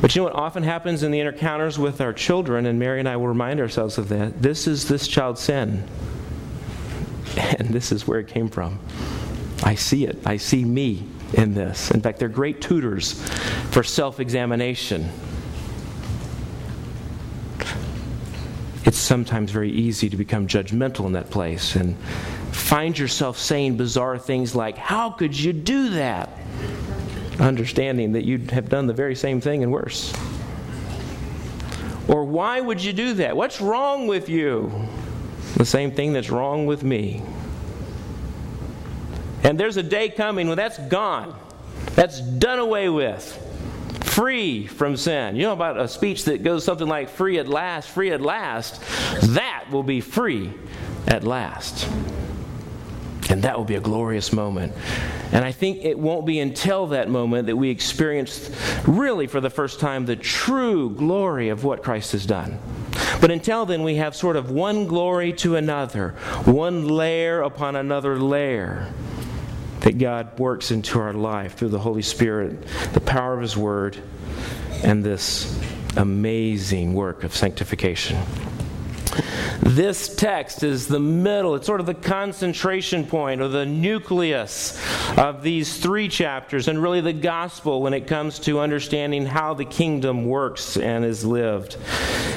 But 0.00 0.16
you 0.16 0.20
know 0.20 0.24
what 0.24 0.34
often 0.34 0.62
happens 0.62 1.02
in 1.02 1.10
the 1.10 1.20
encounters 1.20 1.78
with 1.78 2.00
our 2.00 2.14
children, 2.14 2.64
and 2.64 2.78
Mary 2.78 3.00
and 3.00 3.08
I 3.08 3.16
will 3.16 3.28
remind 3.28 3.60
ourselves 3.60 3.98
of 3.98 4.08
that? 4.08 4.40
This 4.40 4.66
is 4.66 4.88
this 4.88 5.06
child's 5.06 5.42
sin. 5.42 5.86
And 7.36 7.68
this 7.68 7.92
is 7.92 8.08
where 8.08 8.18
it 8.18 8.28
came 8.28 8.48
from. 8.48 8.80
I 9.62 9.74
see 9.74 10.04
it. 10.04 10.18
I 10.26 10.36
see 10.36 10.64
me 10.64 11.06
in 11.34 11.54
this. 11.54 11.90
In 11.90 12.00
fact, 12.00 12.18
they're 12.18 12.28
great 12.28 12.60
tutors 12.60 13.22
for 13.70 13.82
self 13.82 14.20
examination. 14.20 15.10
It's 18.84 18.98
sometimes 18.98 19.50
very 19.50 19.70
easy 19.70 20.08
to 20.08 20.16
become 20.16 20.46
judgmental 20.46 21.06
in 21.06 21.12
that 21.12 21.30
place 21.30 21.76
and 21.76 21.96
find 22.50 22.98
yourself 22.98 23.38
saying 23.38 23.76
bizarre 23.76 24.18
things 24.18 24.54
like, 24.54 24.76
How 24.76 25.10
could 25.10 25.38
you 25.38 25.52
do 25.52 25.90
that? 25.90 26.30
Understanding 27.38 28.12
that 28.12 28.24
you 28.24 28.38
have 28.50 28.68
done 28.68 28.86
the 28.86 28.94
very 28.94 29.14
same 29.14 29.40
thing 29.40 29.62
and 29.62 29.70
worse. 29.70 30.12
Or 32.08 32.24
why 32.24 32.60
would 32.60 32.82
you 32.82 32.92
do 32.92 33.14
that? 33.14 33.36
What's 33.36 33.60
wrong 33.60 34.08
with 34.08 34.28
you? 34.28 34.72
The 35.56 35.64
same 35.64 35.92
thing 35.92 36.12
that's 36.12 36.30
wrong 36.30 36.66
with 36.66 36.82
me. 36.82 37.22
And 39.42 39.58
there's 39.58 39.76
a 39.76 39.82
day 39.82 40.08
coming 40.08 40.48
when 40.48 40.56
that's 40.56 40.78
gone. 40.78 41.34
That's 41.94 42.20
done 42.20 42.58
away 42.58 42.88
with. 42.88 43.46
Free 44.04 44.66
from 44.66 44.96
sin. 44.96 45.36
You 45.36 45.42
know 45.42 45.52
about 45.52 45.78
a 45.78 45.88
speech 45.88 46.24
that 46.24 46.42
goes 46.42 46.64
something 46.64 46.88
like 46.88 47.08
free 47.08 47.38
at 47.38 47.48
last, 47.48 47.88
free 47.88 48.10
at 48.10 48.20
last? 48.20 48.82
That 49.34 49.66
will 49.70 49.82
be 49.82 50.00
free 50.00 50.52
at 51.06 51.24
last. 51.24 51.88
And 53.30 53.42
that 53.44 53.56
will 53.56 53.64
be 53.64 53.76
a 53.76 53.80
glorious 53.80 54.32
moment. 54.32 54.72
And 55.32 55.44
I 55.44 55.52
think 55.52 55.84
it 55.84 55.96
won't 55.96 56.26
be 56.26 56.40
until 56.40 56.88
that 56.88 57.08
moment 57.08 57.46
that 57.46 57.56
we 57.56 57.70
experience, 57.70 58.50
really 58.86 59.28
for 59.28 59.40
the 59.40 59.50
first 59.50 59.78
time, 59.78 60.04
the 60.04 60.16
true 60.16 60.90
glory 60.90 61.48
of 61.48 61.62
what 61.62 61.84
Christ 61.84 62.12
has 62.12 62.26
done. 62.26 62.58
But 63.20 63.30
until 63.30 63.64
then, 63.64 63.84
we 63.84 63.96
have 63.96 64.16
sort 64.16 64.34
of 64.34 64.50
one 64.50 64.86
glory 64.86 65.32
to 65.34 65.54
another, 65.54 66.10
one 66.44 66.88
layer 66.88 67.42
upon 67.42 67.76
another 67.76 68.18
layer 68.18 68.92
that 69.80 69.98
God 69.98 70.38
works 70.38 70.70
into 70.70 70.98
our 70.98 71.12
life 71.12 71.56
through 71.56 71.70
the 71.70 71.78
Holy 71.78 72.02
Spirit, 72.02 72.66
the 72.92 73.00
power 73.00 73.34
of 73.34 73.40
His 73.40 73.56
Word, 73.56 73.96
and 74.82 75.04
this 75.04 75.58
amazing 75.96 76.94
work 76.94 77.24
of 77.24 77.34
sanctification. 77.34 78.18
This 79.60 80.14
text 80.14 80.62
is 80.62 80.86
the 80.86 81.00
middle, 81.00 81.54
it's 81.54 81.66
sort 81.66 81.80
of 81.80 81.86
the 81.86 81.94
concentration 81.94 83.06
point 83.06 83.40
or 83.40 83.48
the 83.48 83.66
nucleus 83.66 84.80
of 85.18 85.42
these 85.42 85.78
three 85.78 86.08
chapters, 86.08 86.68
and 86.68 86.82
really 86.82 87.00
the 87.00 87.12
gospel 87.12 87.82
when 87.82 87.92
it 87.92 88.06
comes 88.06 88.38
to 88.40 88.60
understanding 88.60 89.26
how 89.26 89.54
the 89.54 89.64
kingdom 89.64 90.24
works 90.24 90.76
and 90.76 91.04
is 91.04 91.24
lived. 91.24 91.76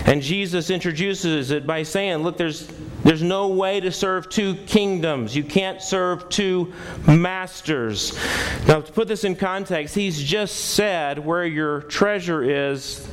And 0.05 0.21
Jesus 0.21 0.69
introduces 0.69 1.51
it 1.51 1.65
by 1.65 1.83
saying, 1.83 2.17
Look, 2.17 2.37
there's 2.37 2.67
there's 3.03 3.21
no 3.21 3.49
way 3.49 3.81
to 3.81 3.91
serve 3.91 4.29
two 4.29 4.55
kingdoms. 4.65 5.35
You 5.35 5.43
can't 5.43 5.81
serve 5.81 6.29
two 6.29 6.73
masters. 7.05 8.17
Now, 8.65 8.79
to 8.79 8.91
put 8.93 9.09
this 9.09 9.25
in 9.25 9.35
context, 9.35 9.93
he's 9.93 10.21
just 10.21 10.55
said 10.55 11.19
where 11.19 11.45
your 11.45 11.81
treasure 11.81 12.41
is, 12.41 13.05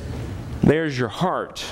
there's 0.63 0.97
your 0.97 1.09
heart. 1.09 1.65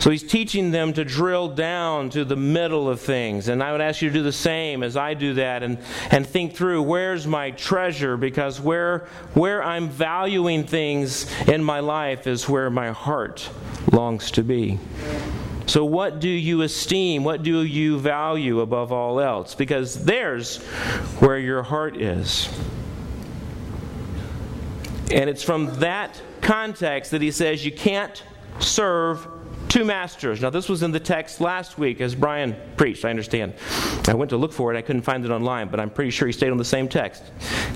So 0.00 0.10
he's 0.10 0.22
teaching 0.22 0.70
them 0.70 0.94
to 0.94 1.04
drill 1.04 1.48
down 1.48 2.08
to 2.10 2.24
the 2.24 2.34
middle 2.34 2.88
of 2.88 3.00
things. 3.00 3.48
And 3.48 3.62
I 3.62 3.70
would 3.70 3.82
ask 3.82 4.00
you 4.00 4.08
to 4.08 4.14
do 4.14 4.22
the 4.22 4.32
same 4.32 4.82
as 4.82 4.96
I 4.96 5.12
do 5.12 5.34
that 5.34 5.62
and, 5.62 5.76
and 6.10 6.26
think 6.26 6.54
through 6.54 6.82
where's 6.82 7.26
my 7.26 7.50
treasure? 7.50 8.16
Because 8.16 8.58
where, 8.58 9.00
where 9.34 9.62
I'm 9.62 9.90
valuing 9.90 10.64
things 10.64 11.30
in 11.46 11.62
my 11.62 11.80
life 11.80 12.26
is 12.26 12.48
where 12.48 12.70
my 12.70 12.92
heart 12.92 13.50
longs 13.92 14.30
to 14.32 14.42
be. 14.42 14.78
So, 15.66 15.84
what 15.84 16.18
do 16.18 16.28
you 16.28 16.62
esteem? 16.62 17.22
What 17.22 17.42
do 17.42 17.62
you 17.62 17.98
value 17.98 18.60
above 18.60 18.92
all 18.92 19.20
else? 19.20 19.54
Because 19.54 20.02
there's 20.04 20.62
where 21.20 21.38
your 21.38 21.62
heart 21.62 21.96
is. 21.96 22.48
And 25.12 25.28
it's 25.28 25.42
from 25.42 25.74
that 25.80 26.20
context 26.40 27.10
that 27.10 27.20
he 27.20 27.30
says 27.30 27.64
you 27.64 27.70
can't 27.70 28.22
serve 28.60 29.28
two 29.70 29.84
masters. 29.84 30.42
Now, 30.42 30.50
this 30.50 30.68
was 30.68 30.82
in 30.82 30.90
the 30.90 31.00
text 31.00 31.40
last 31.40 31.78
week 31.78 32.00
as 32.00 32.14
Brian 32.14 32.56
preached, 32.76 33.04
I 33.04 33.10
understand. 33.10 33.54
I 34.08 34.14
went 34.14 34.30
to 34.30 34.36
look 34.36 34.52
for 34.52 34.74
it, 34.74 34.76
I 34.76 34.82
couldn't 34.82 35.02
find 35.02 35.24
it 35.24 35.30
online, 35.30 35.68
but 35.68 35.78
I'm 35.78 35.90
pretty 35.90 36.10
sure 36.10 36.26
he 36.26 36.32
stayed 36.32 36.50
on 36.50 36.56
the 36.56 36.64
same 36.64 36.88
text. 36.88 37.22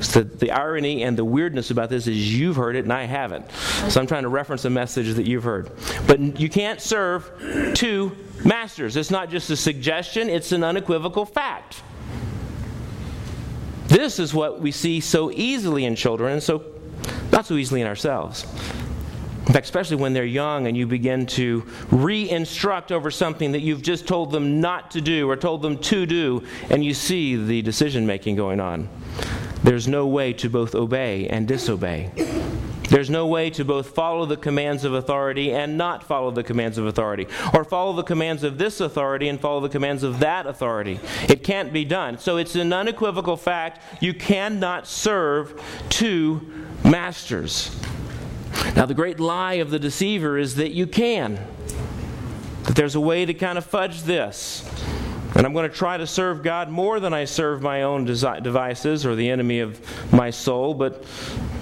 So 0.01 0.23
the 0.23 0.51
irony 0.51 1.05
and 1.05 1.17
the 1.17 1.25
weirdness 1.25 1.71
about 1.71 1.91
this 1.91 2.09
is 2.09 2.37
you've 2.37 2.57
heard 2.57 2.75
it 2.75 2.85
and 2.85 2.93
I 2.93 3.05
haven't. 3.05 3.49
So 3.89 4.01
I'm 4.01 4.09
trying 4.09 4.25
to 4.25 4.29
reference 4.29 4.65
a 4.65 4.71
message 4.71 5.15
that 5.15 5.27
you've 5.27 5.45
heard. 5.45 5.71
But 6.09 6.41
you 6.41 6.49
can't 6.49 6.81
serve 6.81 7.31
two 7.75 8.15
masters. 8.45 8.97
It's 8.97 9.13
not 9.13 9.31
just 9.31 9.49
a 9.51 9.57
suggestion, 9.57 10.29
it's 10.29 10.51
an 10.51 10.65
unequivocal 10.65 11.25
fact. 11.25 11.83
This 13.87 14.19
is 14.19 14.35
what 14.35 14.61
we 14.61 14.73
see 14.73 14.99
so 14.99 15.31
easily 15.31 15.85
in 15.85 15.95
children 15.95 16.33
and 16.33 16.43
so 16.43 16.65
not 17.31 17.47
so 17.47 17.55
easily 17.55 17.81
in 17.81 17.87
ourselves. 17.87 18.47
In 19.47 19.53
fact, 19.53 19.67
especially 19.67 19.97
when 19.97 20.15
they're 20.15 20.25
young 20.25 20.67
and 20.67 20.77
you 20.77 20.87
begin 20.87 21.27
to 21.27 21.67
re 21.91 22.29
instruct 22.31 22.91
over 22.91 23.11
something 23.11 23.53
that 23.53 23.61
you've 23.61 23.83
just 23.83 24.07
told 24.07 24.33
them 24.33 24.61
not 24.61 24.91
to 24.93 25.03
do 25.03 25.29
or 25.29 25.37
told 25.37 25.61
them 25.61 25.77
to 25.79 26.07
do, 26.07 26.43
and 26.71 26.83
you 26.83 26.95
see 26.95 27.37
the 27.37 27.61
decision 27.61 28.07
making 28.07 28.37
going 28.37 28.59
on. 28.59 28.89
There's 29.63 29.87
no 29.87 30.07
way 30.07 30.33
to 30.35 30.49
both 30.49 30.75
obey 30.75 31.29
and 31.29 31.47
disobey. 31.47 32.11
There's 32.89 33.11
no 33.11 33.27
way 33.27 33.51
to 33.51 33.65
both 33.65 33.91
follow 33.95 34.25
the 34.27 34.37
commands 34.37 34.85
of 34.85 34.95
authority 34.95 35.53
and 35.53 35.77
not 35.77 36.05
follow 36.05 36.31
the 36.31 36.43
commands 36.43 36.79
of 36.79 36.87
authority, 36.87 37.27
or 37.53 37.65
follow 37.65 37.93
the 37.93 38.03
commands 38.03 38.45
of 38.45 38.57
this 38.57 38.81
authority 38.81 39.29
and 39.29 39.41
follow 39.41 39.61
the 39.61 39.69
commands 39.69 40.03
of 40.03 40.21
that 40.21 40.47
authority. 40.47 41.01
It 41.29 41.45
can't 41.45 41.73
be 41.73 41.85
done. 41.85 42.19
So 42.19 42.37
it's 42.37 42.55
an 42.57 42.73
unequivocal 42.73 43.37
fact 43.37 43.81
you 44.03 44.15
cannot 44.15 44.87
serve 44.87 45.61
two 45.89 46.67
masters. 46.85 47.75
Now, 48.77 48.87
the 48.87 48.95
great 48.95 49.21
lie 49.21 49.55
of 49.55 49.71
the 49.71 49.79
deceiver 49.79 50.39
is 50.39 50.57
that 50.57 50.73
you 50.73 50.87
can, 50.87 51.39
that 52.65 52.77
there's 52.77 52.95
a 52.95 53.01
way 53.01 53.25
to 53.25 53.35
kind 53.35 53.59
of 53.59 53.65
fudge 53.65 54.03
this. 54.03 54.69
And 55.37 55.45
I'm 55.45 55.53
going 55.53 55.69
to 55.69 55.77
try 55.77 55.97
to 55.97 56.07
serve 56.07 56.43
God 56.43 56.69
more 56.69 57.01
than 57.01 57.13
I 57.13 57.25
serve 57.25 57.61
my 57.61 57.83
own 57.83 58.05
devices 58.05 59.05
or 59.05 59.17
the 59.17 59.31
enemy 59.31 59.61
of 59.61 60.13
my 60.13 60.31
soul, 60.31 60.75
but 60.75 61.05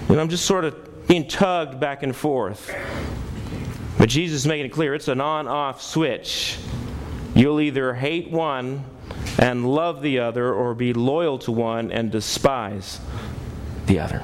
you 0.09 0.15
know, 0.15 0.21
I'm 0.21 0.29
just 0.29 0.45
sort 0.45 0.63
of 0.63 1.07
being 1.07 1.27
tugged 1.27 1.79
back 1.79 2.03
and 2.03 2.15
forth. 2.15 2.73
But 3.97 4.09
Jesus 4.09 4.41
is 4.41 4.47
making 4.47 4.67
it 4.67 4.71
clear 4.71 4.93
it's 4.93 5.07
an 5.07 5.21
on 5.21 5.47
off 5.47 5.81
switch. 5.81 6.57
You'll 7.35 7.61
either 7.61 7.93
hate 7.93 8.29
one 8.29 8.85
and 9.39 9.65
love 9.65 10.01
the 10.01 10.19
other, 10.19 10.53
or 10.53 10.75
be 10.75 10.93
loyal 10.93 11.39
to 11.39 11.51
one 11.51 11.91
and 11.91 12.11
despise 12.11 12.99
the 13.87 13.99
other. 13.99 14.23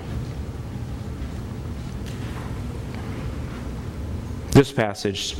This 4.59 4.73
passage 4.73 5.37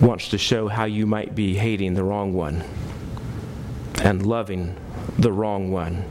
wants 0.00 0.30
to 0.30 0.36
show 0.36 0.66
how 0.66 0.82
you 0.82 1.06
might 1.06 1.36
be 1.36 1.54
hating 1.54 1.94
the 1.94 2.02
wrong 2.02 2.32
one 2.34 2.64
and 4.02 4.26
loving 4.26 4.74
the 5.20 5.30
wrong 5.30 5.70
one. 5.70 6.04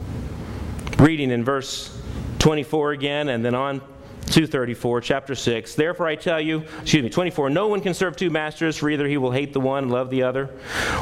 Reading 0.97 1.29
in 1.29 1.43
verse 1.43 2.01
24 2.37 2.93
again 2.93 3.27
and 3.27 3.43
then 3.43 3.53
on 3.53 3.81
234 4.27 5.01
chapter 5.01 5.35
6 5.35 5.75
therefore 5.75 6.07
i 6.07 6.15
tell 6.15 6.39
you 6.39 6.63
excuse 6.81 7.03
me 7.03 7.09
24 7.09 7.49
no 7.49 7.67
one 7.67 7.81
can 7.81 7.93
serve 7.93 8.15
two 8.15 8.29
masters 8.29 8.77
for 8.77 8.89
either 8.89 9.05
he 9.05 9.17
will 9.17 9.31
hate 9.31 9.51
the 9.51 9.59
one 9.59 9.83
and 9.83 9.91
love 9.91 10.09
the 10.09 10.23
other 10.23 10.49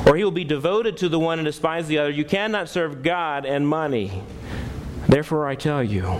or 0.08 0.16
he 0.16 0.24
will 0.24 0.32
be 0.32 0.46
devoted 0.46 0.98
to 0.98 1.10
the 1.10 1.20
one 1.20 1.38
and 1.38 1.46
despise 1.46 1.88
the 1.88 2.00
other. 2.00 2.10
You 2.10 2.26
cannot 2.26 2.70
serve 2.70 3.04
god 3.04 3.46
and 3.46 3.68
money. 3.68 4.24
Therefore 5.08 5.46
i 5.46 5.54
tell 5.54 5.84
you 5.84 6.20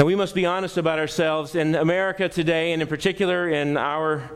Now, 0.00 0.06
we 0.06 0.14
must 0.14 0.34
be 0.34 0.46
honest 0.46 0.78
about 0.78 0.98
ourselves. 0.98 1.54
In 1.54 1.74
America 1.74 2.26
today, 2.26 2.72
and 2.72 2.80
in 2.80 2.88
particular 2.88 3.50
in 3.50 3.76
our 3.76 4.30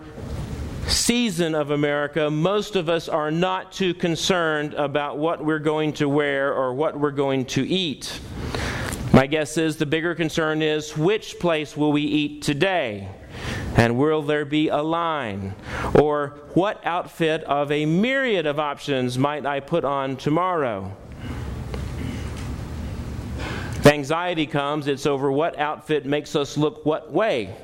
season 0.89 1.55
of 1.55 1.71
America, 1.71 2.31
most 2.31 2.77
of 2.77 2.91
us 2.91 3.09
are 3.09 3.31
not 3.31 3.73
too 3.73 3.95
concerned 3.95 4.75
about 4.75 5.17
what 5.17 5.43
we're 5.43 5.59
going 5.59 5.95
to 5.95 6.07
wear 6.07 6.53
or 6.53 6.75
what 6.75 7.01
we're 7.01 7.13
going 7.13 7.47
to 7.47 7.67
eat. 7.67 8.21
My 9.15 9.27
guess 9.27 9.57
is 9.57 9.79
the 9.79 9.87
bigger 9.87 10.15
concern 10.15 10.61
is 10.61 10.99
which 10.99 11.39
place 11.39 11.75
will 11.75 11.93
we 11.93 12.03
eat 12.03 12.43
today? 12.43 13.09
And 13.75 13.97
will 13.97 14.21
there 14.21 14.45
be 14.45 14.69
a 14.69 14.83
line? 14.83 15.55
Or 15.99 16.41
what 16.53 16.85
outfit 16.85 17.43
of 17.45 17.73
a 17.73 17.87
myriad 17.87 18.45
of 18.45 18.61
options 18.61 19.17
might 19.17 19.47
I 19.47 19.61
put 19.61 19.87
on 19.87 20.19
tomorrow? 20.19 20.95
If 23.85 23.93
anxiety 23.93 24.47
comes, 24.47 24.87
it's 24.87 25.05
over 25.05 25.31
what 25.31 25.59
outfit 25.59 26.07
makes 26.07 26.35
us 26.35 26.57
look 26.57 26.87
what 26.87 27.13
way, 27.13 27.55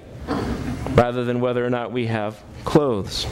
rather 0.91 1.25
than 1.25 1.41
whether 1.41 1.65
or 1.65 1.71
not 1.71 1.93
we 1.93 2.09
have 2.09 2.39
clothes. 2.67 3.27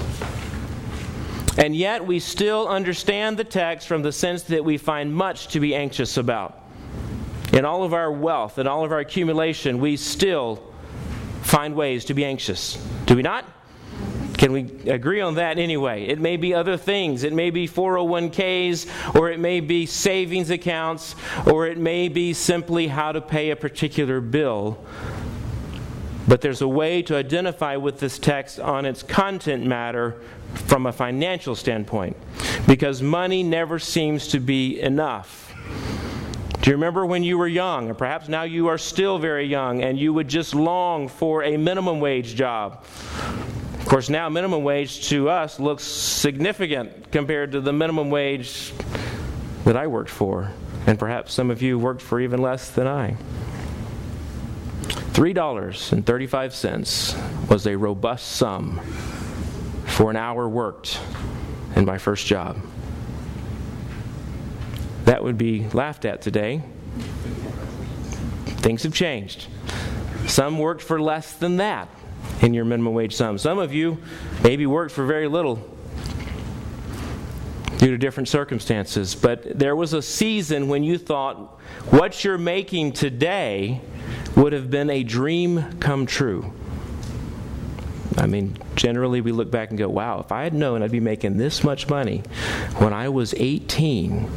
And 1.59 1.77
yet, 1.77 2.07
we 2.07 2.19
still 2.19 2.67
understand 2.67 3.37
the 3.37 3.45
text 3.45 3.87
from 3.87 4.01
the 4.01 4.11
sense 4.11 4.45
that 4.45 4.65
we 4.65 4.79
find 4.79 5.15
much 5.15 5.49
to 5.49 5.61
be 5.61 5.75
anxious 5.75 6.17
about. 6.17 6.59
In 7.53 7.67
all 7.67 7.83
of 7.83 7.93
our 7.93 8.11
wealth 8.11 8.57
and 8.57 8.67
all 8.67 8.87
of 8.87 8.93
our 8.93 9.01
accumulation, 9.01 9.81
we 9.81 9.99
still 9.99 10.63
find 11.43 11.75
ways 11.75 12.07
to 12.07 12.15
be 12.15 12.25
anxious. 12.25 12.83
Do 13.05 13.17
we 13.17 13.23
not? 13.23 13.45
Can 14.39 14.53
we 14.53 14.71
agree 14.89 15.21
on 15.21 15.35
that 15.35 15.59
anyway? 15.59 16.05
It 16.07 16.21
may 16.21 16.37
be 16.37 16.55
other 16.55 16.77
things. 16.77 17.25
It 17.25 17.33
may 17.33 17.51
be 17.51 17.67
401ks, 17.67 19.17
or 19.17 19.31
it 19.31 19.41
may 19.41 19.59
be 19.59 19.85
savings 19.85 20.51
accounts, 20.51 21.17
or 21.45 21.67
it 21.67 21.77
may 21.77 22.07
be 22.09 22.33
simply 22.33 22.87
how 22.87 23.11
to 23.11 23.21
pay 23.21 23.51
a 23.51 23.57
particular 23.57 24.21
bill. 24.21 24.79
But 26.29 26.41
there's 26.41 26.63
a 26.63 26.69
way 26.69 27.03
to 27.03 27.17
identify 27.17 27.75
with 27.77 27.99
this 27.99 28.17
text 28.17 28.61
on 28.61 28.87
its 28.87 29.03
content 29.03 29.67
matter 29.67 30.21
from 30.55 30.87
a 30.87 30.93
financial 30.93 31.57
standpoint, 31.57 32.17
because 32.69 33.03
money 33.03 33.43
never 33.43 33.81
seems 33.81 34.29
to 34.29 34.39
be 34.39 34.81
enough. 34.81 35.53
Do 36.61 36.71
you 36.71 36.77
remember 36.77 37.05
when 37.07 37.25
you 37.25 37.39
were 37.39 37.49
young, 37.49 37.91
or 37.91 37.95
perhaps 37.95 38.29
now 38.29 38.45
you 38.45 38.69
are 38.69 38.79
still 38.79 39.19
very 39.19 39.47
young, 39.47 39.83
and 39.83 39.99
you 39.99 40.13
would 40.13 40.29
just 40.29 40.55
long 40.55 41.09
for 41.09 41.43
a 41.43 41.57
minimum 41.57 41.99
wage 41.99 42.37
job? 42.37 42.85
Of 43.89 43.93
course, 43.93 44.11
now 44.11 44.29
minimum 44.29 44.65
wage 44.65 45.09
to 45.09 45.31
us 45.31 45.59
looks 45.59 45.83
significant 45.83 47.11
compared 47.11 47.53
to 47.53 47.63
the 47.63 47.73
minimum 47.73 48.11
wage 48.11 48.75
that 49.65 49.79
I 49.79 49.87
worked 49.87 50.11
for, 50.11 50.53
and 50.87 50.99
perhaps 50.99 51.33
some 51.33 51.51
of 51.51 51.63
you 51.63 51.79
worked 51.79 52.03
for 52.03 52.21
even 52.21 52.43
less 52.43 52.71
than 52.71 52.87
I. 52.87 53.17
$3.35 55.15 57.49
was 57.49 57.67
a 57.67 57.79
robust 57.79 58.33
sum 58.33 58.79
for 59.87 60.11
an 60.11 60.17
hour 60.17 60.47
worked 60.47 61.01
in 61.75 61.87
my 61.87 61.97
first 61.97 62.27
job. 62.27 62.59
That 65.07 65.25
would 65.25 65.39
be 65.39 65.67
laughed 65.71 66.05
at 66.05 66.21
today. 66.21 66.61
Things 68.59 68.83
have 68.83 68.93
changed. 68.93 69.47
Some 70.27 70.59
worked 70.59 70.83
for 70.83 71.01
less 71.01 71.33
than 71.33 71.57
that 71.57 71.89
in 72.43 72.55
your 72.55 72.65
minimum 72.65 72.95
wage 72.95 73.15
sum. 73.15 73.39
Some 73.39 73.59
of 73.59 73.73
you 73.73 73.99
maybe 74.43 74.67
worked 74.67 74.93
for 74.93 75.05
very 75.05 75.29
little 75.29 75.57
due 77.79 77.91
to 77.91 77.99
different 77.99 78.29
circumstances. 78.29 79.15
But 79.15 79.59
there 79.59 79.77
was 79.77 79.93
a 79.93 80.03
season 80.03 80.69
when 80.69 80.83
you 80.83 80.99
thought 80.99 81.61
what 81.91 82.25
you're 82.25 82.39
making 82.39 82.93
today 82.93 83.81
would 84.37 84.53
have 84.53 84.71
been 84.71 84.91
a 84.91 85.03
dream 85.03 85.79
come 85.79 86.07
true. 86.07 86.53
I 88.17 88.27
mean, 88.27 88.57
generally 88.75 89.21
we 89.21 89.31
look 89.31 89.51
back 89.51 89.71
and 89.71 89.79
go, 89.79 89.89
wow, 89.89 90.21
if 90.21 90.33
I 90.33 90.43
had 90.43 90.55
known 90.55 90.83
I'd 90.83 90.91
be 90.91 91.01
making 91.01 91.37
this 91.37 91.63
much 91.63 91.89
money 91.89 92.23
when 92.79 92.93
I 92.93 93.09
was 93.09 93.33
18 93.35 94.29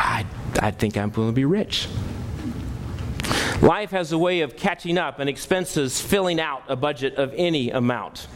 I, 0.00 0.24
I 0.60 0.70
think 0.70 0.96
I'm 0.96 1.10
going 1.10 1.28
to 1.28 1.32
be 1.32 1.44
rich. 1.44 1.88
Life 3.62 3.90
has 3.90 4.12
a 4.12 4.18
way 4.18 4.40
of 4.40 4.56
catching 4.56 4.96
up 4.96 5.18
and 5.18 5.28
expenses 5.28 6.00
filling 6.00 6.40
out 6.40 6.62
a 6.68 6.76
budget 6.76 7.16
of 7.16 7.34
any 7.36 7.70
amount. 7.70 8.26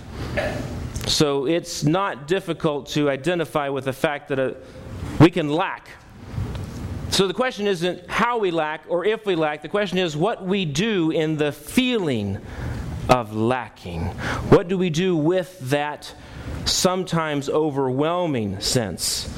So 1.06 1.46
it's 1.46 1.82
not 1.82 2.28
difficult 2.28 2.88
to 2.88 3.08
identify 3.08 3.70
with 3.70 3.86
the 3.86 3.92
fact 3.92 4.28
that 4.28 4.38
a, 4.38 4.56
we 5.18 5.30
can 5.30 5.48
lack. 5.48 5.88
So 7.10 7.26
the 7.26 7.34
question 7.34 7.66
isn't 7.66 8.10
how 8.10 8.38
we 8.38 8.50
lack 8.50 8.84
or 8.88 9.06
if 9.06 9.24
we 9.24 9.34
lack, 9.34 9.62
the 9.62 9.68
question 9.68 9.96
is 9.98 10.14
what 10.14 10.44
we 10.44 10.66
do 10.66 11.10
in 11.10 11.36
the 11.36 11.52
feeling 11.52 12.38
of 13.08 13.34
lacking. 13.34 14.06
What 14.50 14.68
do 14.68 14.76
we 14.76 14.90
do 14.90 15.16
with 15.16 15.58
that 15.70 16.14
sometimes 16.64 17.48
overwhelming 17.48 18.60
sense 18.60 19.28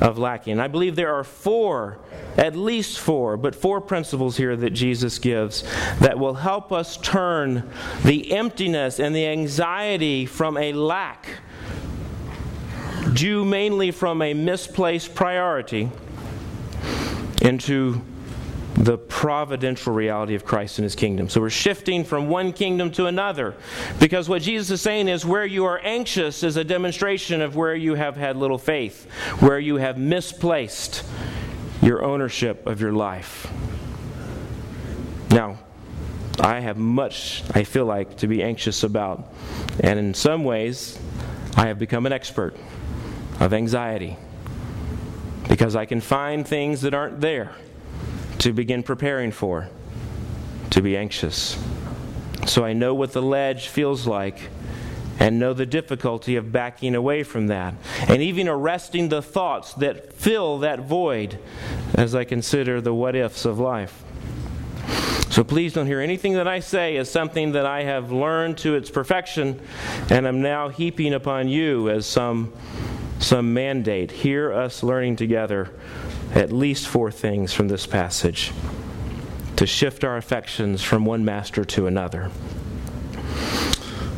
of 0.00 0.18
lacking. 0.18 0.58
I 0.58 0.68
believe 0.68 0.96
there 0.96 1.14
are 1.14 1.24
four, 1.24 1.98
at 2.36 2.56
least 2.56 2.98
four, 2.98 3.36
but 3.36 3.54
four 3.54 3.80
principles 3.80 4.36
here 4.36 4.56
that 4.56 4.70
Jesus 4.70 5.18
gives 5.18 5.62
that 6.00 6.18
will 6.18 6.34
help 6.34 6.72
us 6.72 6.96
turn 6.96 7.68
the 8.04 8.32
emptiness 8.32 8.98
and 8.98 9.14
the 9.14 9.26
anxiety 9.26 10.26
from 10.26 10.56
a 10.56 10.72
lack, 10.72 11.28
due 13.12 13.44
mainly 13.44 13.90
from 13.90 14.22
a 14.22 14.34
misplaced 14.34 15.14
priority, 15.14 15.90
into 17.42 18.02
the 18.80 18.96
providential 18.96 19.92
reality 19.92 20.34
of 20.34 20.46
Christ 20.46 20.78
and 20.78 20.84
his 20.84 20.94
kingdom. 20.94 21.28
So 21.28 21.42
we're 21.42 21.50
shifting 21.50 22.02
from 22.02 22.28
one 22.28 22.54
kingdom 22.54 22.90
to 22.92 23.06
another. 23.06 23.54
Because 23.98 24.26
what 24.26 24.40
Jesus 24.40 24.70
is 24.70 24.80
saying 24.80 25.08
is 25.08 25.22
where 25.22 25.44
you 25.44 25.66
are 25.66 25.78
anxious 25.84 26.42
is 26.42 26.56
a 26.56 26.64
demonstration 26.64 27.42
of 27.42 27.54
where 27.56 27.74
you 27.74 27.94
have 27.94 28.16
had 28.16 28.38
little 28.38 28.56
faith, 28.56 29.04
where 29.40 29.58
you 29.58 29.76
have 29.76 29.98
misplaced 29.98 31.04
your 31.82 32.02
ownership 32.02 32.66
of 32.66 32.80
your 32.80 32.92
life. 32.92 33.52
Now, 35.30 35.58
I 36.40 36.60
have 36.60 36.78
much, 36.78 37.42
I 37.54 37.64
feel 37.64 37.84
like, 37.84 38.16
to 38.18 38.26
be 38.26 38.42
anxious 38.42 38.82
about. 38.82 39.30
And 39.80 39.98
in 39.98 40.14
some 40.14 40.42
ways, 40.42 40.98
I 41.54 41.66
have 41.66 41.78
become 41.78 42.06
an 42.06 42.14
expert 42.14 42.56
of 43.40 43.52
anxiety 43.52 44.16
because 45.50 45.76
I 45.76 45.84
can 45.84 46.00
find 46.00 46.48
things 46.48 46.80
that 46.80 46.94
aren't 46.94 47.20
there 47.20 47.52
to 48.40 48.52
begin 48.54 48.82
preparing 48.82 49.30
for, 49.30 49.68
to 50.70 50.80
be 50.80 50.96
anxious. 50.96 51.62
So 52.46 52.64
I 52.64 52.72
know 52.72 52.94
what 52.94 53.12
the 53.12 53.22
ledge 53.22 53.68
feels 53.68 54.06
like 54.06 54.48
and 55.18 55.38
know 55.38 55.52
the 55.52 55.66
difficulty 55.66 56.36
of 56.36 56.50
backing 56.50 56.94
away 56.94 57.22
from 57.22 57.48
that 57.48 57.74
and 58.08 58.22
even 58.22 58.48
arresting 58.48 59.10
the 59.10 59.20
thoughts 59.20 59.74
that 59.74 60.14
fill 60.14 60.58
that 60.58 60.80
void 60.80 61.38
as 61.94 62.14
I 62.14 62.24
consider 62.24 62.80
the 62.80 62.94
what 62.94 63.14
ifs 63.14 63.44
of 63.44 63.58
life. 63.58 64.02
So 65.28 65.44
please 65.44 65.74
don't 65.74 65.86
hear 65.86 66.00
anything 66.00 66.32
that 66.34 66.48
I 66.48 66.60
say 66.60 66.96
as 66.96 67.10
something 67.10 67.52
that 67.52 67.66
I 67.66 67.82
have 67.82 68.10
learned 68.10 68.56
to 68.58 68.74
its 68.74 68.90
perfection 68.90 69.60
and 70.08 70.26
I'm 70.26 70.40
now 70.40 70.70
heaping 70.70 71.12
upon 71.12 71.48
you 71.48 71.90
as 71.90 72.06
some, 72.06 72.54
some 73.18 73.52
mandate. 73.52 74.10
Hear 74.10 74.50
us 74.50 74.82
learning 74.82 75.16
together 75.16 75.70
at 76.34 76.52
least 76.52 76.86
four 76.86 77.10
things 77.10 77.52
from 77.52 77.68
this 77.68 77.86
passage 77.86 78.52
to 79.56 79.66
shift 79.66 80.04
our 80.04 80.16
affections 80.16 80.82
from 80.82 81.04
one 81.04 81.24
master 81.24 81.64
to 81.64 81.86
another. 81.86 82.30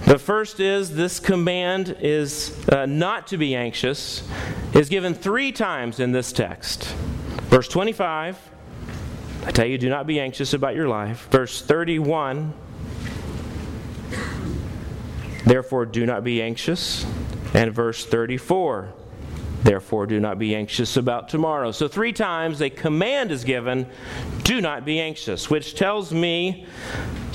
The 0.06 0.18
first 0.18 0.60
is 0.60 0.94
this 0.94 1.18
command 1.18 1.96
is 2.00 2.56
uh, 2.68 2.86
not 2.86 3.28
to 3.28 3.38
be 3.38 3.54
anxious, 3.54 4.22
is 4.74 4.88
given 4.88 5.14
three 5.14 5.52
times 5.52 6.00
in 6.00 6.12
this 6.12 6.32
text. 6.32 6.84
Verse 7.48 7.66
25, 7.68 8.38
I 9.44 9.50
tell 9.50 9.66
you, 9.66 9.78
do 9.78 9.88
not 9.88 10.06
be 10.06 10.20
anxious 10.20 10.52
about 10.54 10.74
your 10.74 10.86
life. 10.86 11.28
Verse 11.30 11.62
31, 11.62 12.52
therefore 15.46 15.86
do 15.86 16.04
not 16.04 16.24
be 16.24 16.42
anxious. 16.42 17.06
And 17.54 17.72
verse 17.72 18.04
34, 18.04 18.92
Therefore, 19.62 20.06
do 20.06 20.18
not 20.18 20.38
be 20.38 20.56
anxious 20.56 20.96
about 20.96 21.28
tomorrow. 21.28 21.70
So, 21.70 21.86
three 21.86 22.12
times 22.12 22.60
a 22.60 22.68
command 22.68 23.30
is 23.30 23.44
given 23.44 23.86
do 24.42 24.60
not 24.60 24.84
be 24.84 24.98
anxious, 24.98 25.48
which 25.48 25.76
tells 25.76 26.12
me 26.12 26.66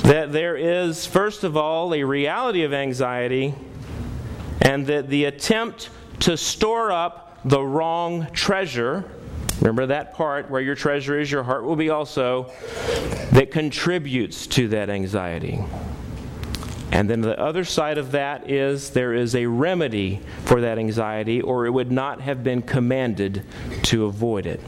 that 0.03 0.33
there 0.33 0.57
is, 0.57 1.05
first 1.05 1.43
of 1.43 1.55
all, 1.55 1.93
a 1.93 2.03
reality 2.03 2.63
of 2.63 2.73
anxiety, 2.73 3.55
and 4.61 4.85
that 4.87 5.09
the 5.09 5.25
attempt 5.25 5.89
to 6.19 6.35
store 6.35 6.91
up 6.91 7.39
the 7.45 7.61
wrong 7.61 8.27
treasure. 8.33 9.05
Remember 9.61 9.85
that 9.85 10.13
part 10.13 10.51
where 10.51 10.61
your 10.61 10.75
treasure 10.75 11.19
is, 11.19 11.31
your 11.31 11.43
heart 11.43 11.63
will 11.63 11.75
be 11.75 11.89
also, 11.89 12.51
that 13.31 13.51
contributes 13.51 14.47
to 14.47 14.67
that 14.69 14.89
anxiety. 14.89 15.63
And 16.91 17.09
then 17.09 17.21
the 17.21 17.39
other 17.39 17.65
side 17.65 17.97
of 17.97 18.11
that 18.11 18.49
is 18.49 18.91
there 18.91 19.13
is 19.13 19.35
a 19.35 19.45
remedy 19.45 20.21
for 20.45 20.61
that 20.61 20.77
anxiety, 20.77 21.41
or 21.41 21.65
it 21.65 21.71
would 21.71 21.91
not 21.91 22.21
have 22.21 22.43
been 22.43 22.61
commanded 22.61 23.43
to 23.83 24.05
avoid 24.05 24.45
it. 24.45 24.61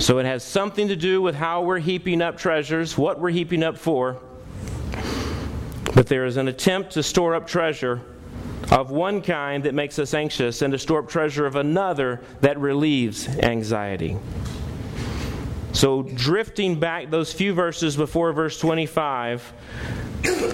So 0.00 0.18
it 0.18 0.26
has 0.26 0.42
something 0.42 0.88
to 0.88 0.96
do 0.96 1.20
with 1.20 1.34
how 1.34 1.62
we're 1.62 1.80
heaping 1.80 2.22
up 2.22 2.38
treasures, 2.38 2.96
what 2.96 3.20
we're 3.20 3.30
heaping 3.30 3.62
up 3.62 3.76
for. 3.76 4.20
But 5.94 6.06
there 6.06 6.24
is 6.24 6.36
an 6.36 6.48
attempt 6.48 6.92
to 6.92 7.02
store 7.02 7.34
up 7.34 7.46
treasure 7.46 8.00
of 8.70 8.90
one 8.90 9.20
kind 9.20 9.64
that 9.64 9.74
makes 9.74 9.98
us 9.98 10.14
anxious, 10.14 10.62
and 10.62 10.72
to 10.72 10.78
store 10.78 11.00
up 11.00 11.08
treasure 11.08 11.46
of 11.46 11.56
another 11.56 12.20
that 12.40 12.58
relieves 12.58 13.28
anxiety. 13.28 14.16
So, 15.72 16.02
drifting 16.02 16.78
back 16.78 17.10
those 17.10 17.32
few 17.32 17.52
verses 17.52 17.96
before 17.96 18.32
verse 18.32 18.58
25, 18.58 19.52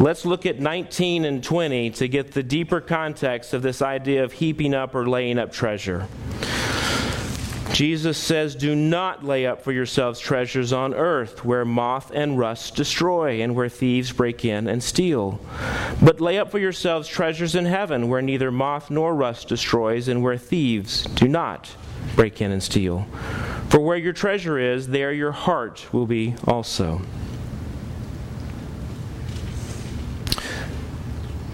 Let's 0.00 0.24
look 0.24 0.46
at 0.46 0.59
19 0.59 1.24
and 1.24 1.44
20 1.44 1.90
to 1.90 2.09
get 2.09 2.33
the 2.33 2.42
deeper 2.42 2.80
context 2.80 3.54
of 3.54 3.62
this 3.62 3.83
idea 3.83 4.24
of 4.24 4.33
heaping 4.33 4.74
up 4.74 4.94
or 4.94 5.09
laying 5.09 5.38
up 5.38 5.52
treasure. 5.52 6.09
Jesus 7.72 8.18
says, 8.18 8.56
Do 8.56 8.74
not 8.74 9.24
lay 9.24 9.46
up 9.46 9.62
for 9.62 9.72
yourselves 9.72 10.18
treasures 10.18 10.72
on 10.72 10.92
earth, 10.92 11.44
where 11.44 11.64
moth 11.64 12.11
and 12.11 12.38
rust 12.38 12.74
destroy, 12.74 13.42
and 13.42 13.54
where 13.54 13.68
thieves 13.68 14.12
break 14.12 14.44
in 14.44 14.66
and 14.66 14.83
steal. 14.83 15.40
But 16.02 16.20
lay 16.20 16.38
up 16.38 16.50
for 16.50 16.59
yourselves 16.59 17.06
treasures 17.06 17.54
in 17.54 17.66
heaven, 17.66 18.09
where 18.09 18.22
neither 18.22 18.50
moth 18.50 18.90
nor 18.90 19.14
rust 19.14 19.48
destroys, 19.48 20.09
and 20.09 20.22
where 20.22 20.37
thieves 20.37 21.04
do 21.04 21.28
not 21.28 21.74
break 22.16 22.40
in 22.40 22.50
and 22.50 22.62
steal. 22.62 23.06
For 23.68 23.78
where 23.78 23.96
your 23.96 24.12
treasure 24.12 24.59
is, 24.59 24.88
there 24.88 25.12
your 25.12 25.33
heart 25.33 25.92
will 25.92 26.06
be 26.06 26.35
also. 26.46 27.02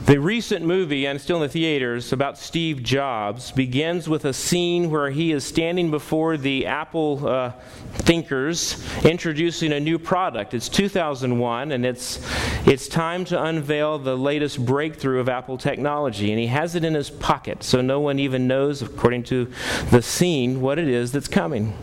The 0.06 0.20
recent 0.20 0.64
movie, 0.64 1.04
and 1.04 1.20
still 1.20 1.38
in 1.38 1.42
the 1.42 1.48
theaters, 1.48 2.12
about 2.12 2.38
Steve 2.38 2.80
Jobs 2.84 3.50
begins 3.50 4.08
with 4.08 4.24
a 4.24 4.32
scene 4.32 4.88
where 4.88 5.10
he 5.10 5.32
is 5.32 5.42
standing 5.42 5.90
before 5.90 6.36
the 6.36 6.66
Apple 6.66 7.26
uh, 7.26 7.50
thinkers 7.92 8.86
introducing 9.04 9.72
a 9.72 9.80
new 9.80 9.98
product. 9.98 10.54
It's 10.54 10.68
2001, 10.68 11.72
and 11.72 11.84
it's, 11.84 12.24
it's 12.68 12.86
time 12.86 13.24
to 13.24 13.42
unveil 13.42 13.98
the 13.98 14.16
latest 14.16 14.64
breakthrough 14.64 15.18
of 15.18 15.28
Apple 15.28 15.58
technology. 15.58 16.30
And 16.30 16.38
he 16.38 16.46
has 16.46 16.76
it 16.76 16.84
in 16.84 16.94
his 16.94 17.10
pocket, 17.10 17.64
so 17.64 17.80
no 17.80 17.98
one 17.98 18.20
even 18.20 18.46
knows, 18.46 18.82
according 18.82 19.24
to 19.24 19.50
the 19.90 20.02
scene, 20.02 20.60
what 20.60 20.78
it 20.78 20.86
is 20.86 21.10
that's 21.10 21.26
coming. 21.26 21.76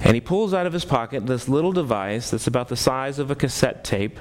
And 0.00 0.16
he 0.16 0.20
pulls 0.20 0.52
out 0.52 0.66
of 0.66 0.72
his 0.72 0.84
pocket 0.84 1.28
this 1.28 1.48
little 1.48 1.70
device 1.70 2.28
that's 2.28 2.48
about 2.48 2.66
the 2.66 2.76
size 2.76 3.20
of 3.20 3.30
a 3.30 3.36
cassette 3.36 3.84
tape 3.84 4.18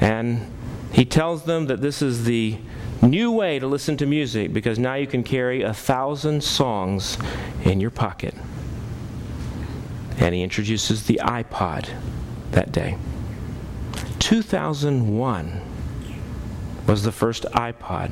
and 0.00 0.46
he 0.92 1.04
tells 1.04 1.44
them 1.44 1.66
that 1.66 1.80
this 1.80 2.02
is 2.02 2.24
the 2.24 2.58
new 3.02 3.30
way 3.30 3.58
to 3.58 3.66
listen 3.66 3.96
to 3.98 4.06
music 4.06 4.52
because 4.52 4.78
now 4.78 4.94
you 4.94 5.06
can 5.06 5.22
carry 5.22 5.62
a 5.62 5.72
thousand 5.72 6.42
songs 6.42 7.18
in 7.64 7.80
your 7.80 7.90
pocket. 7.90 8.34
And 10.18 10.34
he 10.34 10.42
introduces 10.42 11.06
the 11.06 11.20
iPod 11.22 11.88
that 12.50 12.72
day. 12.72 12.96
2001 14.18 15.60
was 16.86 17.02
the 17.02 17.12
first 17.12 17.44
iPod. 17.44 18.10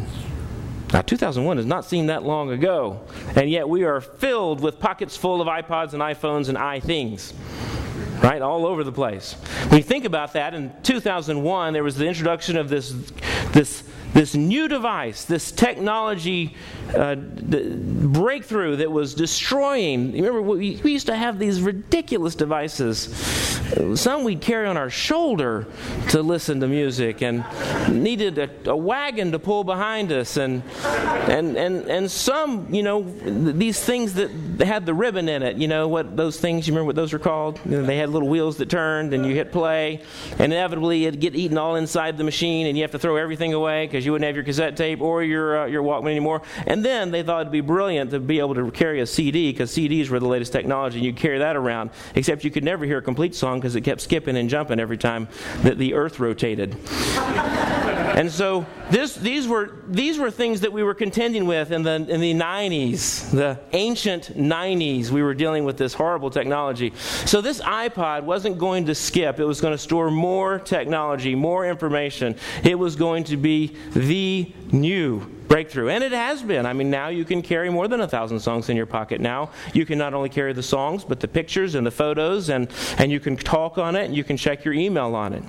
Now, 0.93 1.03
2001 1.03 1.59
does 1.59 1.67
not 1.67 1.85
seem 1.85 2.07
that 2.07 2.23
long 2.23 2.51
ago, 2.51 3.01
and 3.37 3.51
yet 3.51 3.69
we 3.69 3.85
are 3.85 4.01
filled 4.01 4.61
with 4.61 4.79
pockets 4.79 5.19
full 5.19 5.43
of 5.43 5.49
iPods 5.49 5.93
and 5.93 6.01
iPhones 6.01 6.49
and 6.49 6.57
iThings 6.57 7.35
right? 8.29 8.43
All 8.43 8.67
over 8.67 8.85
the 8.85 8.93
place. 8.93 9.33
When 9.69 9.79
you 9.79 9.83
think 9.83 10.05
about 10.05 10.35
that, 10.35 10.53
in 10.53 10.71
2001, 10.83 11.73
there 11.73 11.83
was 11.83 11.97
the 11.97 12.07
introduction 12.07 12.59
of 12.59 12.69
this, 12.69 12.91
this, 13.53 13.85
this 14.13 14.35
new 14.35 14.69
device, 14.69 15.25
this 15.25 15.51
technology 15.51 16.55
uh, 16.95 17.15
breakthrough 17.15 18.77
that 18.77 18.93
was 18.93 19.15
destroying. 19.15 20.13
Remember, 20.13 20.43
we, 20.43 20.79
we 20.85 20.93
used 20.93 21.07
to 21.07 21.17
have 21.17 21.39
these 21.39 21.63
ridiculous 21.63 22.35
devices. 22.35 23.58
Some 23.95 24.25
we'd 24.25 24.41
carry 24.41 24.67
on 24.67 24.77
our 24.77 24.91
shoulder 24.91 25.67
to 26.11 26.23
listen 26.23 26.61
to 26.61 26.69
music, 26.69 27.23
and 27.23 27.45
needed 27.91 28.39
a, 28.39 28.71
a 28.71 28.77
wagon 28.77 29.33
to 29.33 29.39
pull 29.39 29.65
behind 29.65 30.11
us, 30.13 30.37
and 30.37 30.63
and 30.85 31.57
and 31.57 31.87
and 31.87 32.11
some, 32.11 32.73
you 32.73 32.83
know, 32.83 33.03
these 33.03 33.83
things 33.83 34.15
that 34.15 34.31
had 34.61 34.87
the 34.87 34.95
ribbon 34.95 35.29
in 35.29 35.43
it. 35.43 35.57
You 35.57 35.69
know 35.69 35.89
what 35.89 36.17
those 36.17 36.41
things? 36.41 36.67
You 36.67 36.73
remember 36.73 36.87
what 36.87 36.97
those 36.97 37.13
were 37.13 37.19
called? 37.19 37.61
You 37.65 37.79
know, 37.79 37.83
they 37.85 37.99
had 37.99 38.09
little 38.09 38.29
wheels 38.29 38.57
that 38.59 38.71
turned, 38.71 39.13
and 39.13 39.27
you 39.27 39.35
hit 39.35 39.53
play, 39.53 40.03
and 40.39 40.53
inevitably 40.53 41.05
it'd 41.07 41.21
get 41.21 41.35
eaten 41.35 41.59
all 41.59 41.77
inside 41.77 42.17
the 42.17 42.25
machine, 42.25 42.67
and 42.67 42.77
you 42.77 42.83
have 42.83 42.93
to 42.93 42.99
throw 42.99 43.17
everything 43.17 43.53
away 43.55 43.87
because 43.87 44.05
you 44.05 44.13
wouldn't 44.13 44.27
have 44.27 44.35
your 44.35 44.45
cassette 44.45 44.77
tape 44.77 45.01
or 45.01 45.23
your 45.23 45.63
uh, 45.63 45.67
your 45.67 45.83
Walkman 45.83 46.11
anymore. 46.11 46.43
And 46.67 46.85
then 46.85 47.11
they 47.11 47.23
thought 47.23 47.43
it'd 47.43 47.53
be 47.53 47.61
brilliant 47.61 48.11
to 48.13 48.21
be 48.21 48.39
able 48.39 48.55
to 48.55 48.71
carry 48.71 49.01
a 49.01 49.07
CD 49.07 49.53
because 49.53 49.71
CDs 49.71 50.09
were 50.09 50.21
the 50.21 50.27
latest 50.27 50.53
technology 50.53 50.99
and 50.99 51.05
you'd 51.05 51.17
carry 51.17 51.39
that 51.39 51.57
around. 51.57 51.91
Except 52.15 52.45
you 52.45 52.51
could 52.51 52.65
never 52.65 52.85
hear 52.85 52.99
a 52.99 53.03
complete 53.03 53.35
song 53.35 53.58
because 53.61 53.77
it 53.77 53.83
kept 53.83 54.01
skipping 54.01 54.37
and 54.37 54.49
jumping 54.49 54.81
every 54.81 54.99
time 54.99 55.29
that 55.63 55.79
the 55.79 55.95
earth 55.95 56.21
rotated. 56.21 56.77
and 58.19 58.31
so 58.31 58.67
this, 58.91 59.15
these, 59.15 59.47
were, 59.47 59.77
these 59.87 60.19
were 60.19 60.31
things 60.31 60.61
that 60.61 60.73
we 60.73 60.83
were 60.83 60.95
contending 60.95 61.47
with 61.47 61.71
in 61.71 61.83
the, 61.83 61.95
in 62.09 62.21
the 62.21 62.35
90s, 62.35 63.31
the 63.31 63.61
ancient 63.73 64.37
90s. 64.37 65.11
We 65.11 65.23
were 65.23 65.35
dealing 65.35 65.65
with 65.65 65.77
this 65.77 65.95
horrible 65.95 66.31
technology. 66.31 66.93
So 67.27 67.41
this 67.41 67.61
iPod 67.61 68.25
wasn't 68.25 68.59
going 68.59 68.87
to 68.87 68.95
skip, 68.95 69.39
it 69.39 69.45
was 69.45 69.61
going 69.61 69.73
to 69.73 69.79
store 69.79 70.11
more 70.11 70.59
technology, 70.59 71.35
more 71.35 71.67
information. 71.67 72.37
It 72.65 72.79
was 72.79 72.97
going 72.97 73.25
to 73.25 73.37
be 73.37 73.77
the 73.93 74.53
new 74.73 75.38
breakthrough. 75.49 75.89
And 75.89 76.05
it 76.05 76.13
has 76.13 76.43
been. 76.43 76.67
I 76.67 76.73
mean, 76.73 76.91
now 76.91 77.09
you 77.09 77.25
can 77.25 77.43
carry 77.43 77.71
more 77.71 77.89
than 77.89 78.01
a 78.01 78.09
thousand 78.09 78.41
songs 78.41 78.69
in 78.69 78.77
your 78.77 78.87
pocket. 78.87 79.21
Now 79.21 79.51
you 79.73 79.85
can 79.85 79.99
not 79.99 80.15
only 80.15 80.29
carry 80.29 80.53
the 80.53 80.63
songs, 80.63 81.05
but 81.05 81.21
the 81.21 81.29
pictures 81.29 81.75
and 81.75 81.87
the 81.87 81.91
photos, 81.91 82.49
and, 82.51 82.69
and 82.99 83.11
you 83.11 83.21
can 83.21 83.37
talk 83.37 83.79
on 83.79 83.97
it, 83.97 84.05
and 84.05 84.17
you 84.17 84.25
can 84.25 84.37
check 84.37 84.65
your 84.65 84.75
email 84.75 85.15
on 85.15 85.33
it. 85.33 85.43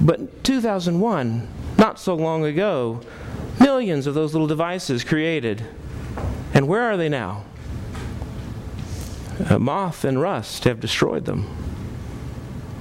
But 0.00 0.44
2001, 0.44 1.48
not 1.78 1.98
so 1.98 2.14
long 2.14 2.44
ago, 2.44 3.00
millions 3.60 4.06
of 4.06 4.14
those 4.14 4.32
little 4.32 4.48
devices 4.48 5.04
created. 5.04 5.64
And 6.54 6.68
where 6.68 6.82
are 6.82 6.96
they 6.96 7.08
now? 7.08 7.44
uh, 9.48 9.58
moth 9.58 10.04
and 10.04 10.20
rust 10.20 10.64
have 10.64 10.80
destroyed 10.80 11.24
them. 11.24 11.48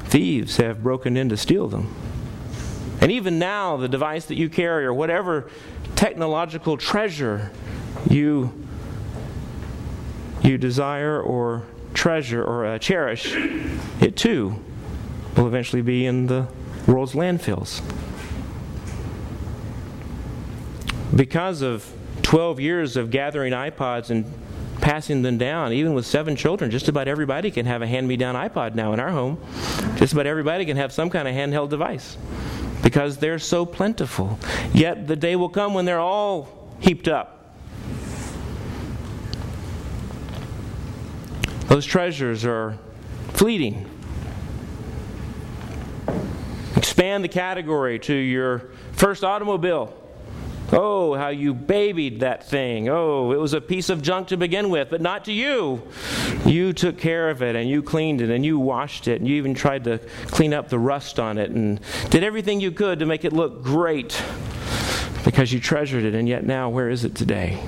Thieves 0.05 0.57
have 0.57 0.83
broken 0.83 1.15
in 1.17 1.29
to 1.29 1.37
steal 1.37 1.67
them. 1.67 1.93
And 3.01 3.11
even 3.11 3.39
now, 3.39 3.77
the 3.77 3.89
device 3.89 4.25
that 4.25 4.35
you 4.35 4.47
carry 4.47 4.85
or 4.85 4.93
whatever 4.93 5.49
technological 5.95 6.77
treasure 6.77 7.51
you, 8.07 8.53
you 10.43 10.59
desire 10.59 11.19
or 11.19 11.63
treasure 11.95 12.43
or 12.43 12.65
uh, 12.65 12.77
cherish, 12.77 13.35
it 13.99 14.15
too 14.15 14.63
will 15.35 15.47
eventually 15.47 15.81
be 15.81 16.05
in 16.05 16.27
the 16.27 16.47
world's 16.87 17.13
landfills. 17.13 17.81
Because 21.15 21.63
of 21.63 21.91
12 22.21 22.59
years 22.59 22.97
of 22.97 23.09
gathering 23.09 23.51
iPods 23.51 24.11
and 24.11 24.31
passing 24.79 25.23
them 25.23 25.39
down, 25.39 25.73
even 25.73 25.95
with 25.95 26.05
seven 26.05 26.35
children, 26.35 26.69
just 26.69 26.87
about 26.87 27.07
everybody 27.07 27.49
can 27.49 27.65
have 27.65 27.81
a 27.81 27.87
hand 27.87 28.07
me 28.07 28.15
down 28.15 28.35
iPod 28.35 28.75
now 28.75 28.93
in 28.93 28.99
our 28.99 29.11
home. 29.11 29.39
Just 29.95 30.13
about 30.13 30.27
everybody 30.27 30.65
can 30.65 30.77
have 30.77 30.93
some 30.93 31.09
kind 31.09 31.27
of 31.27 31.33
handheld 31.33 31.69
device 31.69 32.17
because 32.81 33.17
they're 33.17 33.39
so 33.39 33.65
plentiful. 33.65 34.39
Yet 34.73 35.07
the 35.07 35.15
day 35.15 35.35
will 35.35 35.49
come 35.49 35.73
when 35.73 35.85
they're 35.85 35.99
all 35.99 36.69
heaped 36.79 37.07
up. 37.07 37.55
Those 41.67 41.85
treasures 41.85 42.43
are 42.43 42.77
fleeting. 43.29 43.89
Expand 46.75 47.23
the 47.23 47.29
category 47.29 47.99
to 47.99 48.13
your 48.13 48.71
first 48.93 49.23
automobile. 49.23 50.00
Oh, 50.73 51.15
how 51.15 51.29
you 51.29 51.53
babied 51.53 52.21
that 52.21 52.47
thing. 52.47 52.87
Oh, 52.87 53.31
it 53.31 53.37
was 53.37 53.53
a 53.53 53.59
piece 53.59 53.89
of 53.89 54.01
junk 54.01 54.29
to 54.29 54.37
begin 54.37 54.69
with, 54.69 54.89
but 54.89 55.01
not 55.01 55.25
to 55.25 55.33
you. 55.33 55.81
You 56.45 56.71
took 56.71 56.97
care 56.97 57.29
of 57.29 57.41
it 57.41 57.55
and 57.55 57.69
you 57.69 57.83
cleaned 57.83 58.21
it 58.21 58.29
and 58.29 58.45
you 58.45 58.57
washed 58.57 59.07
it 59.07 59.19
and 59.19 59.27
you 59.27 59.35
even 59.35 59.53
tried 59.53 59.83
to 59.83 59.97
clean 60.27 60.53
up 60.53 60.69
the 60.69 60.79
rust 60.79 61.19
on 61.19 61.37
it 61.37 61.51
and 61.51 61.81
did 62.09 62.23
everything 62.23 62.61
you 62.61 62.71
could 62.71 62.99
to 62.99 63.05
make 63.05 63.25
it 63.25 63.33
look 63.33 63.63
great 63.63 64.23
because 65.25 65.51
you 65.51 65.59
treasured 65.59 66.05
it. 66.05 66.15
And 66.15 66.27
yet 66.27 66.45
now, 66.45 66.69
where 66.69 66.89
is 66.89 67.03
it 67.03 67.15
today? 67.15 67.61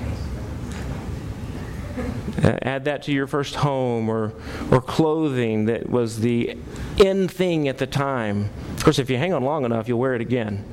Uh, 2.42 2.58
add 2.62 2.84
that 2.86 3.02
to 3.02 3.12
your 3.12 3.26
first 3.26 3.54
home 3.54 4.08
or, 4.08 4.32
or 4.70 4.80
clothing 4.80 5.66
that 5.66 5.88
was 5.88 6.20
the 6.20 6.56
in 6.98 7.28
thing 7.28 7.68
at 7.68 7.78
the 7.78 7.86
time. 7.86 8.50
Of 8.76 8.84
course, 8.84 8.98
if 8.98 9.08
you 9.08 9.18
hang 9.18 9.32
on 9.32 9.44
long 9.44 9.64
enough, 9.64 9.88
you'll 9.88 10.00
wear 10.00 10.14
it 10.14 10.20
again. 10.20 10.64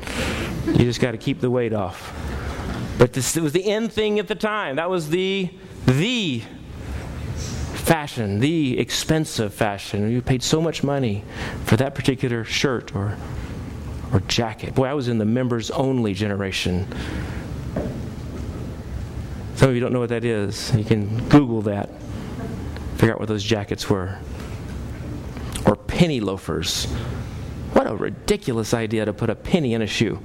You 0.65 0.85
just 0.85 0.99
got 0.99 1.11
to 1.11 1.17
keep 1.17 1.39
the 1.39 1.49
weight 1.49 1.73
off. 1.73 2.13
But 2.97 3.13
this 3.13 3.35
was 3.35 3.53
the 3.53 3.65
end 3.65 3.91
thing 3.91 4.19
at 4.19 4.27
the 4.27 4.35
time. 4.35 4.75
That 4.75 4.89
was 4.89 5.09
the 5.09 5.49
the 5.85 6.43
fashion, 7.73 8.39
the 8.39 8.79
expensive 8.79 9.53
fashion. 9.53 10.11
You 10.11 10.21
paid 10.21 10.43
so 10.43 10.61
much 10.61 10.83
money 10.83 11.23
for 11.65 11.77
that 11.77 11.95
particular 11.95 12.43
shirt 12.43 12.95
or 12.95 13.17
or 14.13 14.19
jacket. 14.21 14.75
Boy, 14.75 14.87
I 14.87 14.93
was 14.93 15.07
in 15.07 15.17
the 15.17 15.25
members 15.25 15.71
only 15.71 16.13
generation. 16.13 16.85
Some 19.55 19.69
of 19.69 19.75
you 19.75 19.81
don't 19.81 19.93
know 19.93 19.99
what 19.99 20.09
that 20.09 20.25
is. 20.25 20.75
You 20.75 20.83
can 20.83 21.27
Google 21.29 21.61
that, 21.63 21.89
figure 22.97 23.13
out 23.13 23.19
what 23.19 23.29
those 23.29 23.43
jackets 23.43 23.89
were. 23.89 24.17
Or 25.65 25.75
penny 25.75 26.19
loafers. 26.19 26.87
What 27.73 27.87
a 27.87 27.95
ridiculous 27.95 28.73
idea 28.73 29.05
to 29.05 29.13
put 29.13 29.29
a 29.29 29.35
penny 29.35 29.73
in 29.73 29.81
a 29.81 29.87
shoe. 29.87 30.19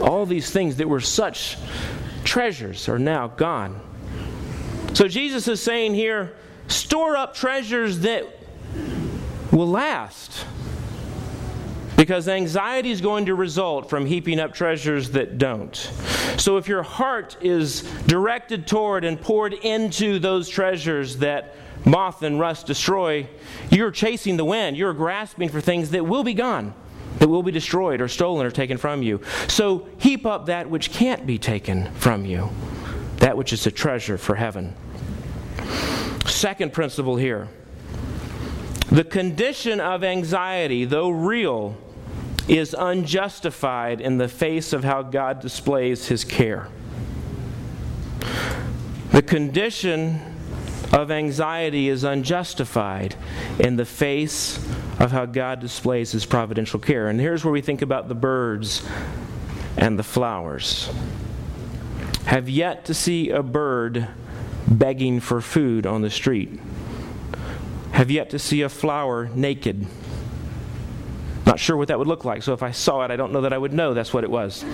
All 0.00 0.26
these 0.26 0.50
things 0.50 0.76
that 0.76 0.88
were 0.88 1.00
such 1.00 1.56
treasures 2.24 2.88
are 2.88 2.98
now 2.98 3.28
gone. 3.28 3.80
So 4.92 5.08
Jesus 5.08 5.48
is 5.48 5.62
saying 5.62 5.94
here 5.94 6.34
store 6.68 7.16
up 7.16 7.34
treasures 7.34 8.00
that 8.00 8.26
will 9.52 9.68
last. 9.68 10.46
Because 11.96 12.28
anxiety 12.28 12.90
is 12.90 13.00
going 13.00 13.26
to 13.26 13.34
result 13.34 13.88
from 13.88 14.04
heaping 14.04 14.38
up 14.38 14.52
treasures 14.52 15.10
that 15.12 15.38
don't. 15.38 15.74
So 16.36 16.58
if 16.58 16.68
your 16.68 16.82
heart 16.82 17.38
is 17.40 17.82
directed 18.06 18.66
toward 18.66 19.04
and 19.04 19.18
poured 19.18 19.54
into 19.54 20.18
those 20.18 20.48
treasures 20.48 21.16
that 21.18 21.54
moth 21.86 22.22
and 22.22 22.38
rust 22.38 22.66
destroy, 22.66 23.28
you're 23.70 23.90
chasing 23.90 24.36
the 24.36 24.44
wind. 24.44 24.76
You're 24.76 24.92
grasping 24.92 25.48
for 25.48 25.60
things 25.62 25.90
that 25.90 26.04
will 26.04 26.24
be 26.24 26.34
gone, 26.34 26.74
that 27.20 27.28
will 27.28 27.42
be 27.42 27.52
destroyed 27.52 28.02
or 28.02 28.08
stolen 28.08 28.44
or 28.44 28.50
taken 28.50 28.76
from 28.76 29.02
you. 29.02 29.22
So 29.48 29.88
heap 29.98 30.26
up 30.26 30.46
that 30.46 30.68
which 30.68 30.90
can't 30.90 31.26
be 31.26 31.38
taken 31.38 31.90
from 31.94 32.26
you, 32.26 32.50
that 33.18 33.36
which 33.36 33.52
is 33.52 33.66
a 33.66 33.70
treasure 33.70 34.18
for 34.18 34.34
heaven. 34.34 34.74
Second 36.26 36.72
principle 36.72 37.16
here 37.16 37.48
the 38.90 39.04
condition 39.04 39.80
of 39.80 40.04
anxiety, 40.04 40.84
though 40.84 41.10
real, 41.10 41.76
is 42.46 42.74
unjustified 42.78 44.00
in 44.00 44.18
the 44.18 44.28
face 44.28 44.72
of 44.72 44.84
how 44.84 45.02
God 45.02 45.40
displays 45.40 46.06
his 46.06 46.24
care. 46.24 46.68
The 49.10 49.22
condition 49.22 50.35
of 50.96 51.10
anxiety 51.10 51.90
is 51.90 52.04
unjustified 52.04 53.14
in 53.58 53.76
the 53.76 53.84
face 53.84 54.56
of 54.98 55.12
how 55.12 55.26
God 55.26 55.60
displays 55.60 56.12
his 56.12 56.24
providential 56.24 56.80
care. 56.80 57.08
And 57.08 57.20
here's 57.20 57.44
where 57.44 57.52
we 57.52 57.60
think 57.60 57.82
about 57.82 58.08
the 58.08 58.14
birds 58.14 58.86
and 59.76 59.98
the 59.98 60.02
flowers. 60.02 60.90
Have 62.24 62.48
yet 62.48 62.86
to 62.86 62.94
see 62.94 63.28
a 63.28 63.42
bird 63.42 64.08
begging 64.66 65.20
for 65.20 65.42
food 65.42 65.86
on 65.86 66.00
the 66.00 66.10
street. 66.10 66.58
Have 67.92 68.10
yet 68.10 68.30
to 68.30 68.38
see 68.38 68.62
a 68.62 68.68
flower 68.68 69.30
naked 69.34 69.86
not 71.46 71.60
sure 71.60 71.76
what 71.76 71.88
that 71.88 71.98
would 71.98 72.08
look 72.08 72.24
like, 72.24 72.42
so 72.42 72.52
if 72.52 72.62
I 72.62 72.72
saw 72.72 73.04
it, 73.04 73.12
I 73.12 73.16
don't 73.16 73.32
know 73.32 73.42
that 73.42 73.52
I 73.52 73.58
would 73.58 73.72
know 73.72 73.94
that's 73.94 74.12
what 74.12 74.24
it 74.24 74.30
was. 74.30 74.64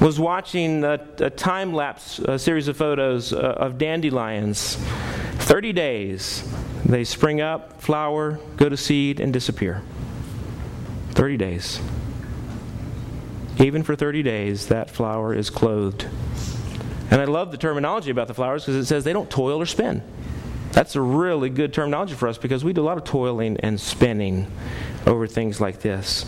Was 0.00 0.18
watching 0.18 0.82
a, 0.82 0.98
a 1.18 1.30
time 1.30 1.72
lapse 1.74 2.20
series 2.38 2.68
of 2.68 2.76
photos 2.76 3.32
uh, 3.32 3.36
of 3.36 3.78
dandelions. 3.78 4.76
30 5.38 5.72
days. 5.72 6.48
They 6.84 7.04
spring 7.04 7.40
up, 7.40 7.80
flower, 7.82 8.40
go 8.56 8.68
to 8.68 8.76
seed, 8.76 9.20
and 9.20 9.32
disappear. 9.32 9.82
30 11.10 11.36
days. 11.36 11.80
Even 13.58 13.82
for 13.82 13.94
30 13.94 14.22
days, 14.22 14.68
that 14.68 14.90
flower 14.90 15.34
is 15.34 15.50
clothed. 15.50 16.06
And 17.10 17.20
I 17.20 17.24
love 17.24 17.50
the 17.50 17.58
terminology 17.58 18.10
about 18.10 18.28
the 18.28 18.34
flowers 18.34 18.64
because 18.64 18.76
it 18.76 18.86
says 18.86 19.04
they 19.04 19.12
don't 19.12 19.28
toil 19.28 19.60
or 19.60 19.66
spin. 19.66 20.02
That's 20.72 20.94
a 20.94 21.00
really 21.00 21.50
good 21.50 21.74
terminology 21.74 22.14
for 22.14 22.28
us 22.28 22.38
because 22.38 22.64
we 22.64 22.72
do 22.72 22.80
a 22.80 22.86
lot 22.86 22.96
of 22.96 23.04
toiling 23.04 23.58
and 23.58 23.80
spinning 23.80 24.50
over 25.06 25.26
things 25.26 25.60
like 25.60 25.80
this. 25.80 26.24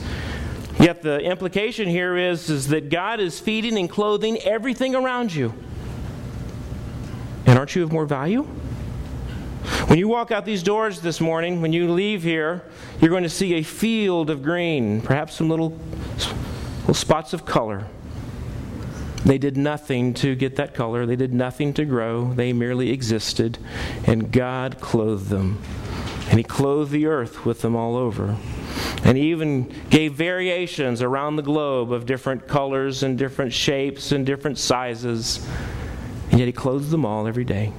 Yet 0.83 1.01
the 1.01 1.21
implication 1.21 1.88
here 1.88 2.16
is, 2.16 2.51
is 2.51 2.66
that 2.68 2.90
God 2.90 3.21
is 3.21 3.38
feeding 3.38 3.79
and 3.79 3.88
clothing 3.88 4.38
everything 4.38 4.97
around 4.97 5.33
you. 5.33 5.55
And 7.47 7.57
aren't 7.57 7.77
you 7.77 7.85
of 7.85 7.92
more 7.92 8.05
value? 8.05 8.42
When 9.87 10.01
you 10.01 10.09
walk 10.09 10.33
out 10.33 10.45
these 10.45 10.64
doors 10.64 11.01
this 11.01 11.21
morning, 11.21 11.62
when 11.62 11.73
you 11.73 11.88
leave 11.92 12.25
here, 12.25 12.64
you're 13.01 13.11
going 13.11 13.23
to 13.23 13.29
see 13.29 13.55
a 13.55 13.62
field 13.62 14.29
of 14.29 14.42
green, 14.42 15.01
perhaps 15.01 15.35
some 15.35 15.49
little, 15.49 15.79
little 16.81 16.95
spots 16.95 17.33
of 17.33 17.47
color. 17.47 17.87
They 19.25 19.38
did 19.38 19.57
nothing 19.57 20.14
to 20.14 20.35
get 20.35 20.57
that 20.57 20.75
color, 20.75 21.07
they 21.07 21.14
did 21.14 21.33
nothing 21.33 21.75
to 21.75 21.85
grow, 21.85 22.33
they 22.33 22.53
merely 22.53 22.90
existed, 22.90 23.57
and 24.05 24.33
God 24.33 24.81
clothed 24.81 25.29
them. 25.29 25.62
And 26.29 26.38
He 26.38 26.42
clothed 26.42 26.90
the 26.90 27.07
earth 27.07 27.45
with 27.45 27.61
them 27.61 27.77
all 27.77 27.97
over. 27.97 28.37
And 29.05 29.19
He 29.19 29.31
even 29.31 29.73
gave 29.91 30.15
variations 30.15 31.03
around 31.03 31.37
the 31.37 31.43
globe 31.43 31.93
of 31.93 32.07
different 32.07 32.47
colors 32.47 33.03
and 33.03 33.19
different 33.19 33.53
shapes 33.53 34.12
and 34.12 34.25
different 34.25 34.59
sizes. 34.59 35.47
And 36.31 36.38
yet 36.38 36.47
He 36.47 36.53
clothes 36.53 36.91
them 36.91 37.05
all 37.05 37.27
every 37.27 37.45
day. 37.45 37.73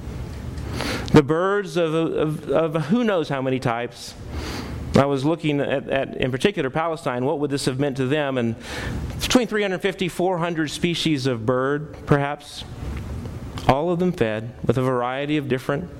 The 1.12 1.22
birds 1.22 1.76
of, 1.76 1.94
of, 1.94 2.50
of 2.50 2.86
who 2.86 3.04
knows 3.04 3.28
how 3.28 3.40
many 3.40 3.58
types 3.60 4.14
I 4.96 5.06
was 5.06 5.24
looking 5.24 5.60
at, 5.60 5.88
at, 5.88 6.16
in 6.16 6.30
particular, 6.30 6.70
Palestine, 6.70 7.24
what 7.24 7.40
would 7.40 7.50
this 7.50 7.64
have 7.64 7.80
meant 7.80 7.96
to 7.96 8.06
them? 8.06 8.38
And 8.38 8.54
between 9.20 9.48
350, 9.48 10.08
400 10.08 10.70
species 10.70 11.26
of 11.26 11.44
bird, 11.44 11.96
perhaps, 12.06 12.64
all 13.66 13.90
of 13.90 13.98
them 13.98 14.12
fed 14.12 14.54
with 14.64 14.78
a 14.78 14.82
variety 14.82 15.36
of 15.36 15.48
different, 15.48 15.90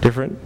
different 0.00 0.38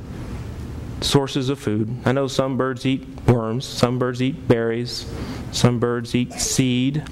sources 1.00 1.48
of 1.48 1.58
food. 1.58 1.88
I 2.04 2.12
know 2.12 2.26
some 2.26 2.56
birds 2.56 2.84
eat 2.86 3.06
worms, 3.26 3.64
some 3.64 3.98
birds 3.98 4.20
eat 4.22 4.46
berries, 4.48 5.10
some 5.52 5.78
birds 5.78 6.14
eat 6.14 6.32
seed, 6.34 7.02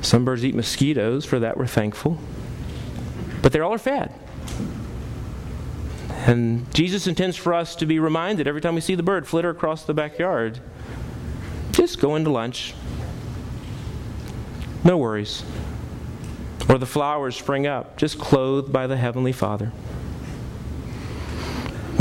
some 0.00 0.24
birds 0.24 0.44
eat 0.44 0.54
mosquitoes. 0.54 1.24
For 1.24 1.38
that, 1.38 1.56
we're 1.56 1.66
thankful. 1.66 2.18
But 3.42 3.52
they 3.52 3.60
all 3.60 3.74
are 3.74 3.78
fed. 3.78 4.12
And 6.26 6.72
Jesus 6.72 7.06
intends 7.06 7.36
for 7.36 7.52
us 7.52 7.76
to 7.76 7.86
be 7.86 7.98
reminded 7.98 8.48
every 8.48 8.60
time 8.60 8.74
we 8.74 8.80
see 8.80 8.94
the 8.94 9.02
bird 9.02 9.26
flitter 9.26 9.50
across 9.50 9.84
the 9.84 9.92
backyard 9.92 10.60
just 11.74 12.00
go 12.00 12.14
into 12.14 12.30
lunch. 12.30 12.72
No 14.84 14.96
worries. 14.96 15.42
or 16.68 16.78
the 16.78 16.86
flowers 16.86 17.36
spring 17.36 17.66
up, 17.66 17.96
just 17.98 18.18
clothed 18.18 18.72
by 18.72 18.86
the 18.86 18.96
Heavenly 18.96 19.32
Father. 19.32 19.70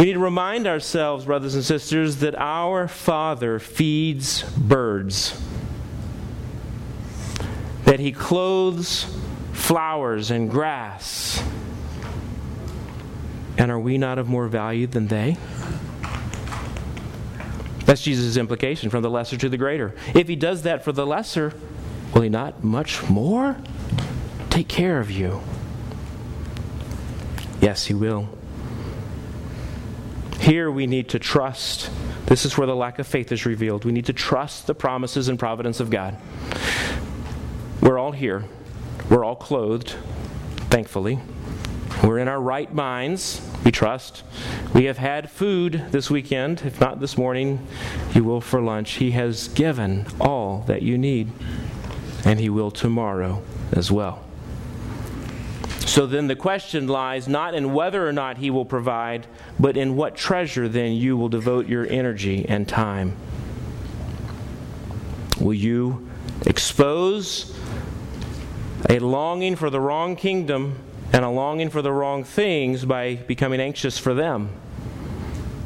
We 0.03 0.07
need 0.07 0.13
to 0.15 0.19
remind 0.19 0.67
ourselves, 0.67 1.23
brothers 1.23 1.55
and 1.55 1.63
sisters, 1.63 2.17
that 2.17 2.35
our 2.35 2.89
Father 2.89 3.57
feeds 3.57 4.43
birds, 4.57 5.41
that 7.85 8.01
He 8.01 8.11
clothes 8.11 9.05
flowers 9.53 10.29
and 10.29 10.51
grass. 10.51 11.41
And 13.57 13.71
are 13.71 13.79
we 13.79 13.97
not 13.97 14.19
of 14.19 14.27
more 14.27 14.49
value 14.49 14.87
than 14.87 15.07
they? 15.07 15.37
That's 17.85 18.01
Jesus' 18.01 18.35
implication 18.35 18.89
from 18.89 19.03
the 19.03 19.09
lesser 19.09 19.37
to 19.37 19.47
the 19.47 19.55
greater. 19.55 19.95
If 20.13 20.27
He 20.27 20.35
does 20.35 20.63
that 20.63 20.83
for 20.83 20.91
the 20.91 21.05
lesser, 21.05 21.53
will 22.13 22.23
He 22.23 22.29
not 22.29 22.61
much 22.61 23.07
more 23.09 23.55
take 24.49 24.67
care 24.67 24.99
of 24.99 25.09
you? 25.09 25.39
Yes, 27.61 27.85
He 27.85 27.93
will. 27.93 28.27
Here 30.43 30.69
we 30.69 30.87
need 30.87 31.07
to 31.11 31.19
trust. 31.19 31.89
This 32.25 32.43
is 32.43 32.57
where 32.57 32.67
the 32.67 32.75
lack 32.75 32.99
of 32.99 33.07
faith 33.07 33.31
is 33.31 33.45
revealed. 33.45 33.85
We 33.85 33.93
need 33.93 34.07
to 34.07 34.13
trust 34.13 34.67
the 34.67 34.75
promises 34.75 35.29
and 35.29 35.39
providence 35.39 35.79
of 35.79 35.89
God. 35.89 36.17
We're 37.81 37.97
all 37.97 38.11
here. 38.11 38.43
We're 39.09 39.23
all 39.23 39.37
clothed, 39.37 39.95
thankfully. 40.69 41.19
We're 42.03 42.17
in 42.17 42.27
our 42.27 42.41
right 42.41 42.73
minds, 42.73 43.39
we 43.63 43.71
trust. 43.71 44.23
We 44.73 44.83
have 44.83 44.97
had 44.97 45.31
food 45.31 45.85
this 45.91 46.11
weekend. 46.11 46.63
If 46.65 46.77
not 46.81 46.99
this 46.99 47.17
morning, 47.17 47.65
you 48.13 48.25
will 48.25 48.41
for 48.41 48.61
lunch. 48.61 48.95
He 48.95 49.11
has 49.11 49.47
given 49.47 50.05
all 50.19 50.65
that 50.67 50.81
you 50.81 50.97
need, 50.97 51.31
and 52.25 52.37
He 52.41 52.49
will 52.49 52.69
tomorrow 52.69 53.41
as 53.71 53.89
well. 53.93 54.25
So 55.85 56.07
then 56.07 56.27
the 56.27 56.35
question 56.35 56.87
lies 56.87 57.27
not 57.27 57.53
in 57.53 57.73
whether 57.73 58.07
or 58.07 58.13
not 58.13 58.37
He 58.37 58.49
will 58.49 58.65
provide, 58.65 59.27
but 59.59 59.77
in 59.77 59.95
what 59.95 60.15
treasure 60.15 60.67
then 60.67 60.93
you 60.93 61.17
will 61.17 61.29
devote 61.29 61.67
your 61.67 61.85
energy 61.87 62.45
and 62.47 62.67
time. 62.67 63.15
Will 65.39 65.53
you 65.53 66.09
expose 66.45 67.57
a 68.89 68.99
longing 68.99 69.55
for 69.55 69.69
the 69.69 69.79
wrong 69.79 70.15
kingdom 70.15 70.79
and 71.11 71.23
a 71.23 71.29
longing 71.29 71.69
for 71.69 71.81
the 71.81 71.91
wrong 71.91 72.23
things 72.23 72.85
by 72.85 73.15
becoming 73.15 73.59
anxious 73.59 73.97
for 73.97 74.13
them? 74.13 74.49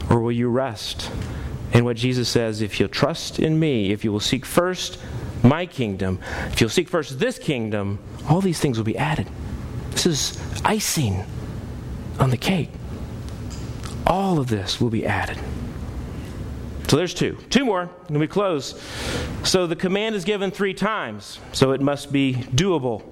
Or 0.10 0.20
will 0.20 0.32
you 0.32 0.50
rest 0.50 1.12
in 1.74 1.86
what 1.86 1.96
Jesus 1.96 2.28
says 2.28 2.62
if 2.62 2.80
you'll 2.80 2.90
trust 2.90 3.40
in 3.40 3.60
me, 3.60 3.92
if 3.92 4.04
you 4.04 4.12
will 4.12 4.20
seek 4.20 4.46
first 4.46 5.00
my 5.44 5.66
kingdom, 5.66 6.20
if 6.48 6.60
you'll 6.60 6.70
seek 6.70 6.90
first 6.90 7.20
this 7.20 7.38
kingdom, 7.38 8.00
all 8.28 8.42
these 8.42 8.60
things 8.60 8.78
will 8.78 8.86
be 8.86 8.98
added. 8.98 9.28
Is 10.08 10.40
icing 10.64 11.26
on 12.18 12.30
the 12.30 12.38
cake. 12.38 12.70
All 14.06 14.40
of 14.40 14.48
this 14.48 14.80
will 14.80 14.90
be 14.90 15.06
added. 15.06 15.38
So 16.88 16.96
there's 16.96 17.14
two. 17.14 17.38
Two 17.50 17.66
more, 17.66 17.90
and 18.08 18.18
we 18.18 18.26
close. 18.26 18.82
So 19.44 19.68
the 19.68 19.76
command 19.76 20.16
is 20.16 20.24
given 20.24 20.50
three 20.50 20.74
times, 20.74 21.42
so 21.52 21.74
it 21.74 21.82
must 21.82 22.14
be 22.14 22.36
doable. 22.36 23.04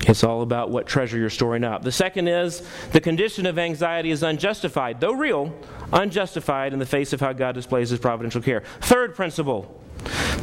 It's 0.00 0.24
all 0.24 0.42
about 0.42 0.70
what 0.70 0.88
treasure 0.88 1.16
you're 1.16 1.30
storing 1.30 1.62
up. 1.62 1.84
The 1.84 1.92
second 1.92 2.26
is 2.26 2.66
the 2.90 3.00
condition 3.00 3.46
of 3.46 3.56
anxiety 3.56 4.10
is 4.10 4.24
unjustified, 4.24 5.00
though 5.00 5.12
real, 5.12 5.56
unjustified 5.92 6.72
in 6.72 6.80
the 6.80 6.86
face 6.86 7.12
of 7.12 7.20
how 7.20 7.32
God 7.32 7.52
displays 7.52 7.90
his 7.90 8.00
providential 8.00 8.42
care. 8.42 8.64
Third 8.80 9.14
principle 9.14 9.80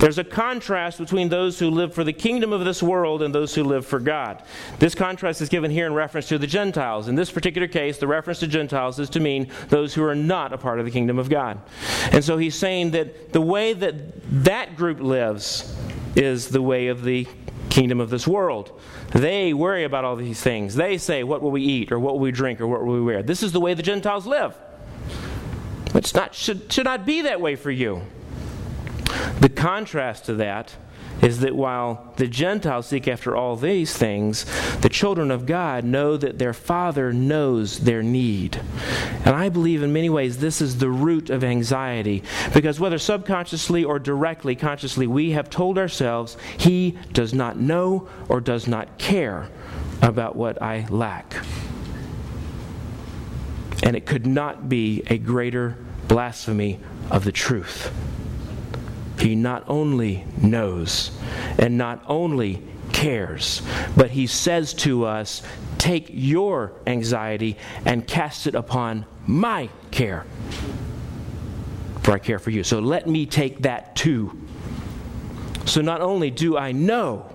there's 0.01 0.17
a 0.17 0.23
contrast 0.23 0.97
between 0.97 1.29
those 1.29 1.59
who 1.59 1.69
live 1.69 1.93
for 1.93 2.03
the 2.03 2.11
kingdom 2.11 2.51
of 2.51 2.65
this 2.65 2.81
world 2.81 3.21
and 3.21 3.35
those 3.35 3.53
who 3.53 3.63
live 3.63 3.85
for 3.85 3.99
God. 3.99 4.41
This 4.79 4.95
contrast 4.95 5.41
is 5.41 5.49
given 5.49 5.69
here 5.69 5.85
in 5.85 5.93
reference 5.93 6.27
to 6.29 6.39
the 6.39 6.47
Gentiles. 6.47 7.07
In 7.07 7.13
this 7.13 7.29
particular 7.29 7.67
case, 7.67 7.99
the 7.99 8.07
reference 8.07 8.39
to 8.39 8.47
Gentiles 8.47 8.97
is 8.97 9.11
to 9.11 9.19
mean 9.19 9.51
those 9.69 9.93
who 9.93 10.03
are 10.03 10.15
not 10.15 10.53
a 10.53 10.57
part 10.57 10.79
of 10.79 10.85
the 10.85 10.91
kingdom 10.91 11.19
of 11.19 11.29
God. 11.29 11.61
And 12.11 12.23
so 12.23 12.39
he's 12.39 12.55
saying 12.55 12.91
that 12.91 13.31
the 13.31 13.41
way 13.41 13.73
that 13.73 13.93
that 14.43 14.75
group 14.75 14.99
lives 14.99 15.71
is 16.15 16.49
the 16.49 16.63
way 16.63 16.87
of 16.87 17.03
the 17.03 17.27
kingdom 17.69 17.99
of 17.99 18.09
this 18.09 18.27
world. 18.27 18.81
They 19.11 19.53
worry 19.53 19.83
about 19.83 20.03
all 20.03 20.15
these 20.15 20.41
things. 20.41 20.73
They 20.73 20.97
say, 20.97 21.23
What 21.23 21.43
will 21.43 21.51
we 21.51 21.61
eat, 21.61 21.91
or 21.91 21.99
what 21.99 22.15
will 22.15 22.21
we 22.21 22.31
drink, 22.31 22.59
or 22.59 22.65
what 22.65 22.83
will 22.83 22.95
we 22.95 23.01
wear? 23.01 23.21
This 23.21 23.43
is 23.43 23.51
the 23.51 23.61
way 23.61 23.75
the 23.75 23.83
Gentiles 23.83 24.25
live. 24.25 24.57
It's 25.93 26.15
not, 26.15 26.33
should, 26.33 26.73
should 26.73 26.85
not 26.85 27.05
be 27.05 27.21
that 27.21 27.39
way 27.39 27.55
for 27.55 27.69
you. 27.69 28.01
The 29.41 29.49
contrast 29.49 30.25
to 30.25 30.35
that 30.35 30.75
is 31.21 31.39
that 31.39 31.55
while 31.55 32.13
the 32.17 32.27
Gentiles 32.27 32.87
seek 32.87 33.07
after 33.07 33.35
all 33.35 33.55
these 33.55 33.95
things, 33.95 34.45
the 34.81 34.89
children 34.89 35.31
of 35.31 35.47
God 35.47 35.83
know 35.83 36.15
that 36.15 36.37
their 36.37 36.53
Father 36.53 37.11
knows 37.11 37.79
their 37.79 38.03
need. 38.03 38.61
And 39.25 39.35
I 39.35 39.49
believe 39.49 39.81
in 39.81 39.93
many 39.93 40.09
ways 40.09 40.37
this 40.37 40.61
is 40.61 40.77
the 40.77 40.89
root 40.89 41.31
of 41.31 41.43
anxiety, 41.43 42.21
because 42.53 42.79
whether 42.79 42.99
subconsciously 42.99 43.83
or 43.83 43.97
directly, 43.97 44.55
consciously, 44.55 45.07
we 45.07 45.31
have 45.31 45.49
told 45.49 45.79
ourselves, 45.79 46.37
He 46.57 46.97
does 47.11 47.33
not 47.33 47.57
know 47.57 48.07
or 48.29 48.41
does 48.41 48.67
not 48.67 48.99
care 48.99 49.49
about 50.03 50.35
what 50.35 50.61
I 50.61 50.85
lack. 50.89 51.35
And 53.81 53.95
it 53.95 54.05
could 54.05 54.27
not 54.27 54.69
be 54.69 55.01
a 55.07 55.17
greater 55.17 55.77
blasphemy 56.07 56.79
of 57.09 57.23
the 57.23 57.31
truth. 57.31 57.91
He 59.21 59.35
not 59.35 59.65
only 59.67 60.25
knows 60.41 61.11
and 61.59 61.77
not 61.77 62.03
only 62.07 62.63
cares, 62.91 63.61
but 63.95 64.09
He 64.09 64.25
says 64.25 64.73
to 64.73 65.05
us, 65.05 65.43
Take 65.77 66.07
your 66.09 66.73
anxiety 66.87 67.55
and 67.85 68.07
cast 68.07 68.47
it 68.47 68.55
upon 68.55 69.05
my 69.27 69.69
care. 69.91 70.25
For 72.01 72.13
I 72.13 72.17
care 72.19 72.39
for 72.39 72.49
you. 72.49 72.63
So 72.63 72.79
let 72.79 73.05
me 73.05 73.27
take 73.27 73.61
that 73.61 73.95
too. 73.95 74.41
So 75.65 75.81
not 75.81 76.01
only 76.01 76.31
do 76.31 76.57
I 76.57 76.71
know, 76.71 77.29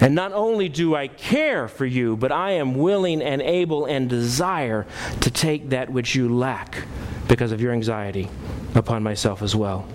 and 0.00 0.16
not 0.16 0.32
only 0.32 0.68
do 0.68 0.96
I 0.96 1.06
care 1.06 1.68
for 1.68 1.86
you, 1.86 2.16
but 2.16 2.32
I 2.32 2.52
am 2.52 2.74
willing 2.74 3.22
and 3.22 3.40
able 3.42 3.84
and 3.84 4.08
desire 4.08 4.88
to 5.20 5.30
take 5.30 5.68
that 5.68 5.88
which 5.88 6.16
you 6.16 6.34
lack 6.34 6.84
because 7.30 7.52
of 7.52 7.60
your 7.60 7.72
anxiety 7.72 8.28
upon 8.74 9.04
myself 9.04 9.40
as 9.40 9.54
well. 9.54 9.86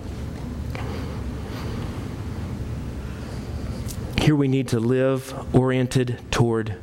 Here 4.18 4.34
we 4.34 4.48
need 4.48 4.68
to 4.68 4.80
live 4.80 5.54
oriented 5.54 6.18
toward 6.30 6.76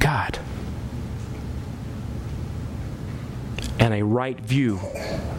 God 0.00 0.40
and 3.78 3.94
a 3.94 4.02
right 4.02 4.40
view 4.40 4.80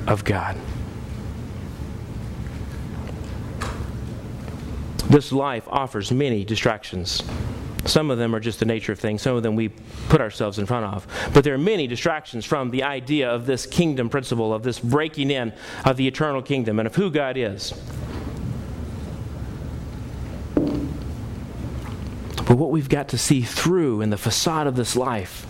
of 0.08 0.24
God. 0.24 0.58
This 5.10 5.34
life 5.34 5.68
offers 5.68 6.10
many 6.10 6.46
distractions. 6.46 7.22
Some 7.86 8.12
of 8.12 8.18
them 8.18 8.34
are 8.34 8.40
just 8.40 8.60
the 8.60 8.66
nature 8.66 8.94
of 8.94 9.00
things, 9.00 9.22
some 9.22 9.36
of 9.36 9.44
them 9.44 9.56
we 9.56 9.70
put 10.10 10.22
ourselves 10.22 10.58
in 10.58 10.66
front 10.66 10.86
of. 10.86 11.06
But 11.34 11.44
there 11.44 11.54
are 11.54 11.58
many 11.58 11.86
distractions 11.88 12.46
from 12.46 12.72
the 12.72 12.84
idea 12.84 13.30
of 13.30 13.46
this 13.46 13.66
kingdom 13.66 14.10
principle, 14.10 14.54
of 14.54 14.64
this 14.64 14.80
breaking 14.80 15.32
in 15.32 15.54
of 15.84 15.98
the 15.98 16.08
eternal 16.08 16.42
kingdom, 16.42 16.80
and 16.80 16.88
of 16.88 16.96
who 16.96 17.12
God 17.12 17.36
is. 17.38 17.74
But 22.46 22.58
what 22.58 22.72
we've 22.72 22.90
got 22.90 23.10
to 23.10 23.18
see 23.18 23.42
through 23.42 24.02
in 24.02 24.10
the 24.12 24.18
facade 24.18 24.68
of 24.68 24.76
this 24.76 24.96
life 24.96 25.48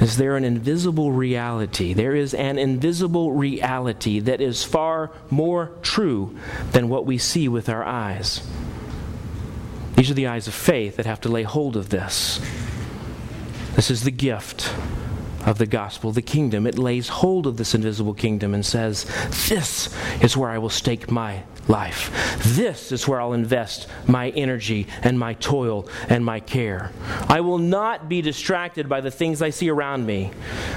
is 0.00 0.18
there 0.18 0.36
an 0.36 0.44
invisible 0.44 1.10
reality. 1.10 1.94
There 1.94 2.14
is 2.14 2.34
an 2.34 2.58
invisible 2.58 3.32
reality 3.32 4.20
that 4.20 4.40
is 4.40 4.62
far 4.62 5.10
more 5.30 5.72
true 5.82 6.36
than 6.72 6.88
what 6.88 7.06
we 7.06 7.18
see 7.18 7.48
with 7.48 7.68
our 7.68 7.82
eyes. 7.82 8.46
These 9.96 10.10
are 10.10 10.14
the 10.14 10.26
eyes 10.26 10.46
of 10.46 10.54
faith 10.54 10.96
that 10.96 11.06
have 11.06 11.22
to 11.22 11.30
lay 11.30 11.42
hold 11.42 11.74
of 11.74 11.88
this. 11.88 12.38
This 13.74 13.90
is 13.90 14.04
the 14.04 14.10
gift 14.10 14.72
of 15.46 15.58
the 15.58 15.66
gospel, 15.66 16.12
the 16.12 16.20
kingdom. 16.20 16.66
It 16.66 16.78
lays 16.78 17.08
hold 17.08 17.46
of 17.46 17.56
this 17.56 17.74
invisible 17.74 18.14
kingdom 18.14 18.52
and 18.52 18.66
says, 18.66 19.04
This 19.48 19.94
is 20.20 20.36
where 20.36 20.50
I 20.50 20.58
will 20.58 20.68
stake 20.68 21.10
my 21.10 21.44
life. 21.68 22.38
This 22.44 22.92
is 22.92 23.08
where 23.08 23.20
I'll 23.20 23.32
invest 23.32 23.88
my 24.06 24.30
energy 24.30 24.86
and 25.02 25.18
my 25.18 25.34
toil 25.34 25.88
and 26.08 26.24
my 26.24 26.40
care. 26.40 26.92
I 27.28 27.40
will 27.40 27.58
not 27.58 28.08
be 28.08 28.22
distracted 28.22 28.88
by 28.88 29.00
the 29.00 29.10
things 29.10 29.42
I 29.42 29.50
see 29.50 29.70
around 29.70 30.06
me. 30.06 30.30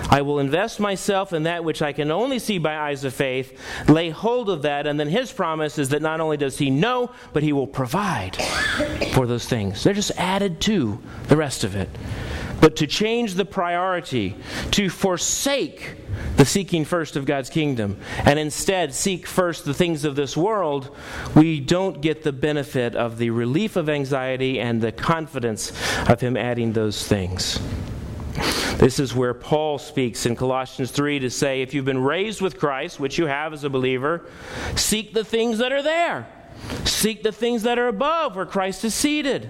I 0.10 0.22
will 0.22 0.40
invest 0.40 0.80
myself 0.80 1.34
in 1.34 1.44
that 1.44 1.64
which 1.64 1.82
I 1.82 1.94
can 1.94 2.12
only 2.12 2.40
see 2.40 2.58
by 2.58 2.78
eyes 2.78 3.04
of 3.04 3.14
faith, 3.14 3.60
lay 3.88 4.10
hold 4.10 4.50
of 4.50 4.64
that, 4.64 4.88
and 4.88 5.00
then 5.00 5.10
His 5.10 5.32
promise 5.32 5.78
is 5.78 5.90
that 5.90 6.02
not 6.02 6.20
only 6.20 6.38
does 6.38 6.58
He 6.58 6.70
know, 6.70 7.12
but 7.34 7.44
He 7.44 7.54
will 7.54 7.68
provide 7.68 8.36
for 9.14 9.28
those 9.28 9.46
things. 9.46 9.84
They're 9.84 9.94
just 9.94 10.12
added 10.18 10.62
to 10.62 11.00
the 11.28 11.38
rest 11.38 11.64
of 11.64 11.76
it. 11.76 11.90
But 12.62 12.76
to 12.78 12.88
change 12.88 13.36
the 13.36 13.46
priority, 13.46 14.36
to 14.72 14.90
forsake 14.90 15.96
the 16.36 16.46
seeking 16.46 16.86
first 16.86 17.16
of 17.16 17.26
God's 17.26 17.50
kingdom, 17.50 17.98
and 18.26 18.40
instead 18.40 18.94
seek 18.94 19.28
first 19.28 19.66
the 19.66 19.74
things 19.74 20.06
of 20.06 20.16
this 20.16 20.36
world, 20.36 20.96
we 21.36 21.60
don't 21.60 22.02
get 22.02 22.24
the 22.24 22.34
benefit 22.34 22.96
of 22.96 23.18
the 23.18 23.30
relief 23.30 23.76
of 23.76 23.90
anxiety 23.90 24.60
and 24.60 24.82
the 24.82 24.92
confidence 24.92 25.72
of 26.08 26.22
Him 26.22 26.36
adding 26.36 26.74
those 26.74 27.08
things. 27.08 27.60
This 28.78 29.00
is 29.00 29.14
where 29.14 29.34
Paul 29.34 29.78
speaks 29.78 30.26
in 30.26 30.38
Colossians 30.38 30.92
3 30.92 31.20
to 31.20 31.30
say, 31.30 31.62
if 31.62 31.74
you've 31.74 31.84
been 31.84 32.02
raised 32.02 32.40
with 32.40 32.58
Christ, 32.58 33.00
which 33.00 33.18
you 33.18 33.26
have 33.26 33.52
as 33.52 33.66
a 33.66 33.70
believer, 33.70 34.26
seek 34.76 35.14
the 35.14 35.26
things 35.26 35.58
that 35.58 35.74
are 35.74 35.84
there. 35.84 36.28
Seek 36.86 37.24
the 37.24 37.32
things 37.32 37.64
that 37.64 37.78
are 37.78 37.88
above, 37.88 38.36
where 38.36 38.46
Christ 38.46 38.86
is 38.86 38.94
seated. 38.94 39.50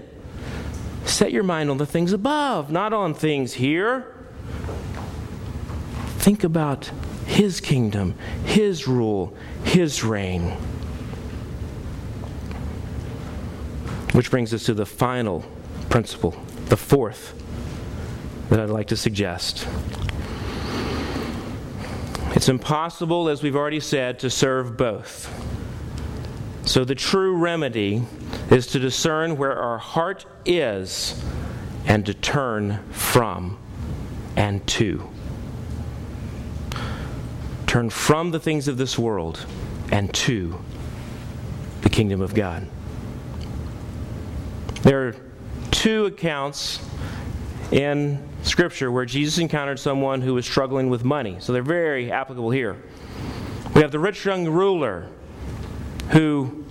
Set 1.10 1.32
your 1.32 1.42
mind 1.42 1.70
on 1.70 1.76
the 1.76 1.86
things 1.86 2.12
above, 2.12 2.70
not 2.70 2.92
on 2.92 3.14
things 3.14 3.54
here. 3.54 4.14
Think 6.18 6.44
about 6.44 6.92
His 7.26 7.60
kingdom, 7.60 8.14
His 8.44 8.86
rule, 8.86 9.36
His 9.64 10.04
reign. 10.04 10.56
Which 14.12 14.30
brings 14.30 14.54
us 14.54 14.64
to 14.66 14.72
the 14.72 14.86
final 14.86 15.44
principle, 15.90 16.40
the 16.66 16.76
fourth 16.76 17.34
that 18.48 18.60
I'd 18.60 18.70
like 18.70 18.86
to 18.86 18.96
suggest. 18.96 19.66
It's 22.36 22.48
impossible, 22.48 23.28
as 23.28 23.42
we've 23.42 23.56
already 23.56 23.80
said, 23.80 24.20
to 24.20 24.30
serve 24.30 24.76
both. 24.76 25.28
So 26.64 26.84
the 26.84 26.94
true 26.94 27.36
remedy 27.36 28.04
is 28.50 28.66
to 28.68 28.78
discern 28.78 29.36
where 29.36 29.56
our 29.56 29.78
heart 29.78 30.26
is 30.44 31.22
and 31.86 32.04
to 32.06 32.14
turn 32.14 32.78
from 32.90 33.58
and 34.36 34.66
to. 34.66 35.08
Turn 37.66 37.90
from 37.90 38.30
the 38.30 38.40
things 38.40 38.68
of 38.68 38.76
this 38.76 38.98
world 38.98 39.46
and 39.92 40.12
to 40.14 40.58
the 41.82 41.88
kingdom 41.88 42.20
of 42.20 42.34
God. 42.34 42.66
There 44.82 45.08
are 45.08 45.16
two 45.70 46.06
accounts 46.06 46.84
in 47.70 48.26
Scripture 48.42 48.90
where 48.90 49.04
Jesus 49.04 49.38
encountered 49.38 49.78
someone 49.78 50.20
who 50.20 50.34
was 50.34 50.46
struggling 50.46 50.90
with 50.90 51.04
money. 51.04 51.36
So 51.40 51.52
they're 51.52 51.62
very 51.62 52.10
applicable 52.10 52.50
here. 52.50 52.76
We 53.74 53.82
have 53.82 53.92
the 53.92 53.98
rich 53.98 54.24
young 54.24 54.48
ruler 54.48 55.08
who 56.10 56.64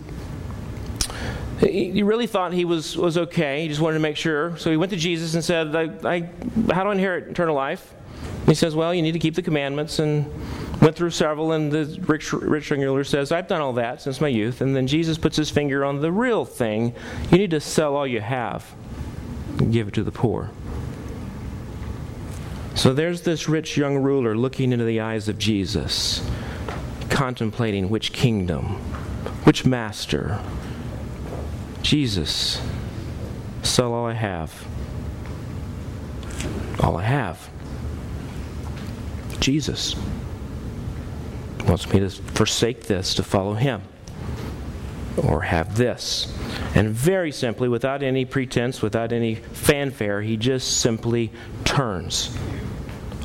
he 1.59 2.03
really 2.03 2.27
thought 2.27 2.53
he 2.53 2.65
was, 2.65 2.95
was 2.95 3.17
okay. 3.17 3.63
He 3.63 3.67
just 3.67 3.81
wanted 3.81 3.95
to 3.95 4.01
make 4.01 4.15
sure. 4.15 4.55
So 4.57 4.71
he 4.71 4.77
went 4.77 4.91
to 4.91 4.97
Jesus 4.97 5.33
and 5.33 5.43
said, 5.43 5.75
I, 5.75 5.89
I, 6.03 6.29
How 6.73 6.83
do 6.83 6.89
I 6.89 6.93
inherit 6.93 7.27
eternal 7.27 7.55
life? 7.55 7.93
And 8.39 8.47
he 8.47 8.55
says, 8.55 8.75
Well, 8.75 8.93
you 8.93 9.01
need 9.01 9.11
to 9.11 9.19
keep 9.19 9.35
the 9.35 9.41
commandments. 9.41 9.99
And 9.99 10.31
went 10.81 10.95
through 10.95 11.11
several. 11.11 11.51
And 11.51 11.71
the 11.71 11.99
rich, 12.07 12.31
rich 12.33 12.69
young 12.69 12.81
ruler 12.81 13.03
says, 13.03 13.31
I've 13.31 13.47
done 13.47 13.61
all 13.61 13.73
that 13.73 14.01
since 14.01 14.21
my 14.21 14.27
youth. 14.27 14.61
And 14.61 14.75
then 14.75 14.87
Jesus 14.87 15.17
puts 15.17 15.37
his 15.37 15.49
finger 15.49 15.83
on 15.83 16.01
the 16.01 16.11
real 16.11 16.45
thing. 16.45 16.93
You 17.31 17.37
need 17.37 17.51
to 17.51 17.59
sell 17.59 17.95
all 17.95 18.07
you 18.07 18.21
have 18.21 18.73
and 19.57 19.73
give 19.73 19.87
it 19.89 19.93
to 19.95 20.03
the 20.03 20.11
poor. 20.11 20.51
So 22.75 22.93
there's 22.93 23.23
this 23.23 23.49
rich 23.49 23.75
young 23.75 23.97
ruler 23.97 24.37
looking 24.37 24.71
into 24.71 24.85
the 24.85 25.01
eyes 25.01 25.27
of 25.27 25.37
Jesus, 25.37 26.25
contemplating 27.09 27.89
which 27.89 28.13
kingdom, 28.13 28.77
which 29.43 29.65
master. 29.65 30.39
Jesus, 31.81 32.61
sell 33.63 33.93
all 33.93 34.05
I 34.05 34.13
have. 34.13 34.65
All 36.81 36.97
I 36.97 37.03
have. 37.03 37.49
Jesus 39.39 39.95
wants 41.67 41.91
me 41.91 41.99
to 41.99 42.09
forsake 42.09 42.83
this 42.83 43.13
to 43.15 43.23
follow 43.23 43.53
him 43.53 43.81
or 45.17 45.41
have 45.41 45.77
this. 45.77 46.33
And 46.75 46.89
very 46.89 47.31
simply, 47.31 47.67
without 47.67 48.03
any 48.03 48.25
pretense, 48.25 48.81
without 48.81 49.11
any 49.11 49.35
fanfare, 49.35 50.21
he 50.21 50.37
just 50.37 50.79
simply 50.79 51.31
turns 51.65 52.37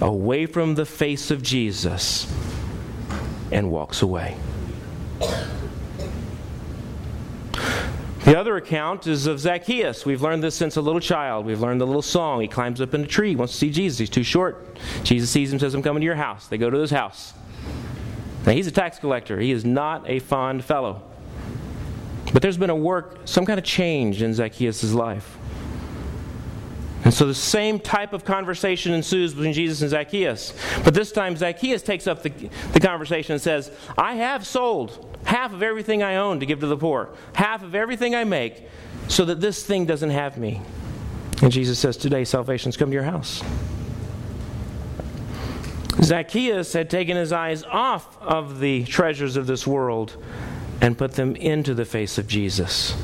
away 0.00 0.46
from 0.46 0.74
the 0.74 0.86
face 0.86 1.30
of 1.30 1.42
Jesus 1.42 2.32
and 3.52 3.70
walks 3.70 4.02
away. 4.02 4.36
The 8.24 8.38
other 8.38 8.56
account 8.56 9.06
is 9.06 9.26
of 9.26 9.38
Zacchaeus. 9.38 10.06
We've 10.06 10.22
learned 10.22 10.42
this 10.42 10.54
since 10.54 10.76
a 10.76 10.80
little 10.80 11.00
child. 11.00 11.44
We've 11.44 11.60
learned 11.60 11.82
the 11.82 11.86
little 11.86 12.00
song. 12.00 12.40
He 12.40 12.48
climbs 12.48 12.80
up 12.80 12.94
in 12.94 13.02
a 13.02 13.06
tree, 13.06 13.36
wants 13.36 13.52
to 13.52 13.58
see 13.58 13.70
Jesus. 13.70 13.98
He's 13.98 14.08
too 14.08 14.22
short. 14.22 14.78
Jesus 15.02 15.28
sees 15.28 15.52
him, 15.52 15.58
says, 15.58 15.74
I'm 15.74 15.82
coming 15.82 16.00
to 16.00 16.06
your 16.06 16.14
house. 16.14 16.46
They 16.46 16.56
go 16.56 16.70
to 16.70 16.78
his 16.78 16.90
house. 16.90 17.34
Now, 18.46 18.52
he's 18.52 18.66
a 18.66 18.72
tax 18.72 18.98
collector. 18.98 19.38
He 19.38 19.50
is 19.50 19.66
not 19.66 20.08
a 20.08 20.20
fond 20.20 20.64
fellow. 20.64 21.02
But 22.32 22.40
there's 22.40 22.56
been 22.56 22.70
a 22.70 22.76
work, 22.76 23.18
some 23.26 23.44
kind 23.44 23.58
of 23.58 23.64
change 23.64 24.22
in 24.22 24.32
Zacchaeus' 24.32 24.92
life. 24.94 25.36
And 27.04 27.12
so 27.12 27.26
the 27.26 27.34
same 27.34 27.78
type 27.78 28.14
of 28.14 28.24
conversation 28.24 28.94
ensues 28.94 29.34
between 29.34 29.52
Jesus 29.52 29.82
and 29.82 29.90
Zacchaeus. 29.90 30.54
But 30.84 30.94
this 30.94 31.12
time, 31.12 31.36
Zacchaeus 31.36 31.82
takes 31.82 32.06
up 32.06 32.22
the, 32.22 32.30
the 32.72 32.80
conversation 32.80 33.34
and 33.34 33.42
says, 33.42 33.70
I 33.98 34.14
have 34.14 34.46
sold 34.46 35.16
half 35.24 35.52
of 35.52 35.62
everything 35.62 36.02
I 36.02 36.16
own 36.16 36.40
to 36.40 36.46
give 36.46 36.60
to 36.60 36.66
the 36.66 36.78
poor, 36.78 37.10
half 37.34 37.62
of 37.62 37.74
everything 37.74 38.14
I 38.14 38.24
make, 38.24 38.66
so 39.08 39.26
that 39.26 39.40
this 39.40 39.64
thing 39.64 39.84
doesn't 39.84 40.10
have 40.10 40.38
me. 40.38 40.62
And 41.42 41.52
Jesus 41.52 41.78
says, 41.78 41.98
Today 41.98 42.24
salvation's 42.24 42.78
come 42.78 42.88
to 42.88 42.94
your 42.94 43.04
house. 43.04 43.42
Zacchaeus 46.02 46.72
had 46.72 46.88
taken 46.88 47.16
his 47.16 47.32
eyes 47.32 47.64
off 47.64 48.20
of 48.22 48.60
the 48.60 48.84
treasures 48.84 49.36
of 49.36 49.46
this 49.46 49.66
world 49.66 50.16
and 50.80 50.96
put 50.96 51.12
them 51.12 51.36
into 51.36 51.74
the 51.74 51.84
face 51.84 52.16
of 52.16 52.26
Jesus 52.26 52.96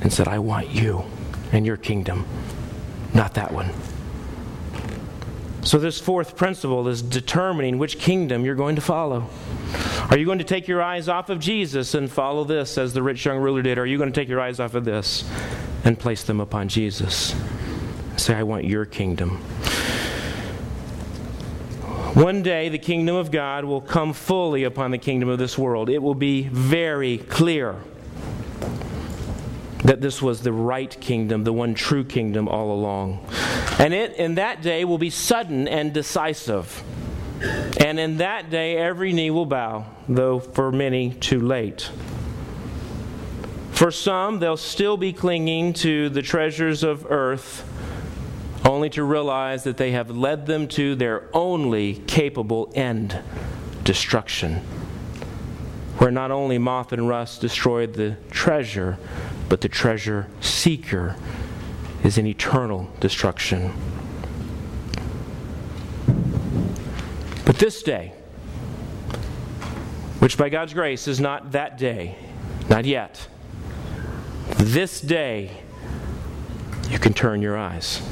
and 0.00 0.12
said, 0.12 0.28
I 0.28 0.38
want 0.38 0.70
you 0.70 1.04
and 1.52 1.66
your 1.66 1.76
kingdom, 1.76 2.26
not 3.14 3.34
that 3.34 3.52
one. 3.52 3.70
So, 5.62 5.78
this 5.78 6.00
fourth 6.00 6.36
principle 6.36 6.86
is 6.86 7.02
determining 7.02 7.78
which 7.78 7.98
kingdom 7.98 8.44
you're 8.44 8.54
going 8.54 8.76
to 8.76 8.82
follow. 8.82 9.28
Are 10.10 10.16
you 10.16 10.24
going 10.24 10.38
to 10.38 10.44
take 10.44 10.68
your 10.68 10.80
eyes 10.80 11.08
off 11.08 11.28
of 11.28 11.40
Jesus 11.40 11.94
and 11.94 12.08
follow 12.08 12.44
this 12.44 12.78
as 12.78 12.92
the 12.92 13.02
rich 13.02 13.24
young 13.24 13.38
ruler 13.38 13.62
did? 13.62 13.76
Or 13.76 13.82
are 13.82 13.86
you 13.86 13.98
going 13.98 14.12
to 14.12 14.20
take 14.20 14.28
your 14.28 14.40
eyes 14.40 14.60
off 14.60 14.74
of 14.74 14.84
this 14.84 15.28
and 15.84 15.98
place 15.98 16.22
them 16.22 16.38
upon 16.38 16.68
Jesus? 16.68 17.34
Say, 18.16 18.34
I 18.34 18.44
want 18.44 18.64
your 18.64 18.84
kingdom. 18.84 19.38
One 22.14 22.42
day, 22.42 22.68
the 22.68 22.78
kingdom 22.78 23.16
of 23.16 23.32
God 23.32 23.64
will 23.64 23.80
come 23.80 24.12
fully 24.12 24.62
upon 24.62 24.92
the 24.92 24.98
kingdom 24.98 25.28
of 25.28 25.38
this 25.38 25.58
world. 25.58 25.90
It 25.90 25.98
will 25.98 26.14
be 26.14 26.44
very 26.44 27.18
clear 27.18 27.74
that 29.86 30.00
this 30.00 30.20
was 30.20 30.42
the 30.42 30.52
right 30.52 31.00
kingdom, 31.00 31.44
the 31.44 31.52
one 31.52 31.72
true 31.74 32.04
kingdom 32.04 32.48
all 32.48 32.72
along. 32.72 33.24
And 33.78 33.94
it 33.94 34.14
in 34.14 34.34
that 34.34 34.60
day 34.60 34.84
will 34.84 34.98
be 34.98 35.10
sudden 35.10 35.68
and 35.68 35.92
decisive. 35.92 36.82
And 37.78 38.00
in 38.00 38.16
that 38.16 38.50
day 38.50 38.76
every 38.76 39.12
knee 39.12 39.30
will 39.30 39.46
bow, 39.46 39.86
though 40.08 40.40
for 40.40 40.72
many 40.72 41.10
too 41.10 41.40
late. 41.40 41.90
For 43.72 43.90
some, 43.90 44.38
they'll 44.38 44.56
still 44.56 44.96
be 44.96 45.12
clinging 45.12 45.74
to 45.74 46.08
the 46.08 46.22
treasures 46.22 46.82
of 46.82 47.06
earth, 47.10 47.68
only 48.64 48.90
to 48.90 49.04
realize 49.04 49.64
that 49.64 49.76
they 49.76 49.92
have 49.92 50.10
led 50.10 50.46
them 50.46 50.66
to 50.68 50.94
their 50.96 51.28
only 51.32 51.94
capable 52.06 52.72
end 52.74 53.20
destruction. 53.84 54.62
Where 55.98 56.10
not 56.10 56.30
only 56.30 56.58
moth 56.58 56.92
and 56.92 57.06
rust 57.06 57.42
destroyed 57.42 57.94
the 57.94 58.16
treasure, 58.30 58.98
but 59.48 59.60
the 59.60 59.68
treasure 59.68 60.28
seeker 60.40 61.16
is 62.02 62.18
in 62.18 62.26
eternal 62.26 62.90
destruction. 63.00 63.72
But 67.44 67.58
this 67.58 67.82
day, 67.82 68.12
which 70.18 70.36
by 70.36 70.48
God's 70.48 70.74
grace 70.74 71.06
is 71.06 71.20
not 71.20 71.52
that 71.52 71.78
day, 71.78 72.16
not 72.68 72.84
yet, 72.84 73.28
this 74.56 75.00
day, 75.00 75.50
you 76.90 76.98
can 76.98 77.14
turn 77.14 77.42
your 77.42 77.56
eyes. 77.56 78.02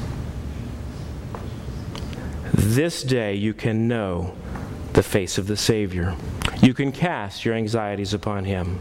This 2.53 3.03
day, 3.03 3.35
you 3.35 3.53
can 3.53 3.87
know 3.87 4.33
the 4.93 5.03
face 5.03 5.37
of 5.37 5.47
the 5.47 5.57
Savior. 5.57 6.15
You 6.61 6.73
can 6.73 6.91
cast 6.91 7.43
your 7.43 7.53
anxieties 7.53 8.13
upon 8.13 8.45
Him. 8.45 8.79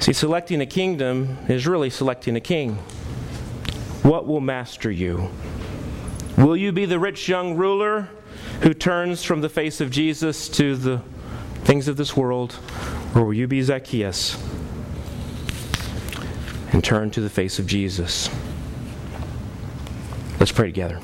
See, 0.00 0.12
selecting 0.12 0.60
a 0.60 0.66
kingdom 0.66 1.38
is 1.48 1.66
really 1.66 1.90
selecting 1.90 2.34
a 2.34 2.40
king. 2.40 2.76
What 4.02 4.26
will 4.26 4.40
master 4.40 4.90
you? 4.90 5.30
Will 6.36 6.56
you 6.56 6.72
be 6.72 6.86
the 6.86 6.98
rich 6.98 7.28
young 7.28 7.54
ruler 7.56 8.08
who 8.62 8.74
turns 8.74 9.22
from 9.22 9.40
the 9.42 9.48
face 9.48 9.80
of 9.80 9.90
Jesus 9.90 10.48
to 10.50 10.74
the 10.74 11.02
things 11.64 11.86
of 11.86 11.96
this 11.96 12.16
world? 12.16 12.58
Or 13.14 13.24
will 13.24 13.34
you 13.34 13.46
be 13.46 13.60
Zacchaeus 13.62 14.36
and 16.72 16.82
turn 16.84 17.10
to 17.10 17.20
the 17.20 17.30
face 17.30 17.58
of 17.58 17.66
Jesus. 17.66 18.30
Let's 20.38 20.52
pray 20.52 20.66
together. 20.66 21.00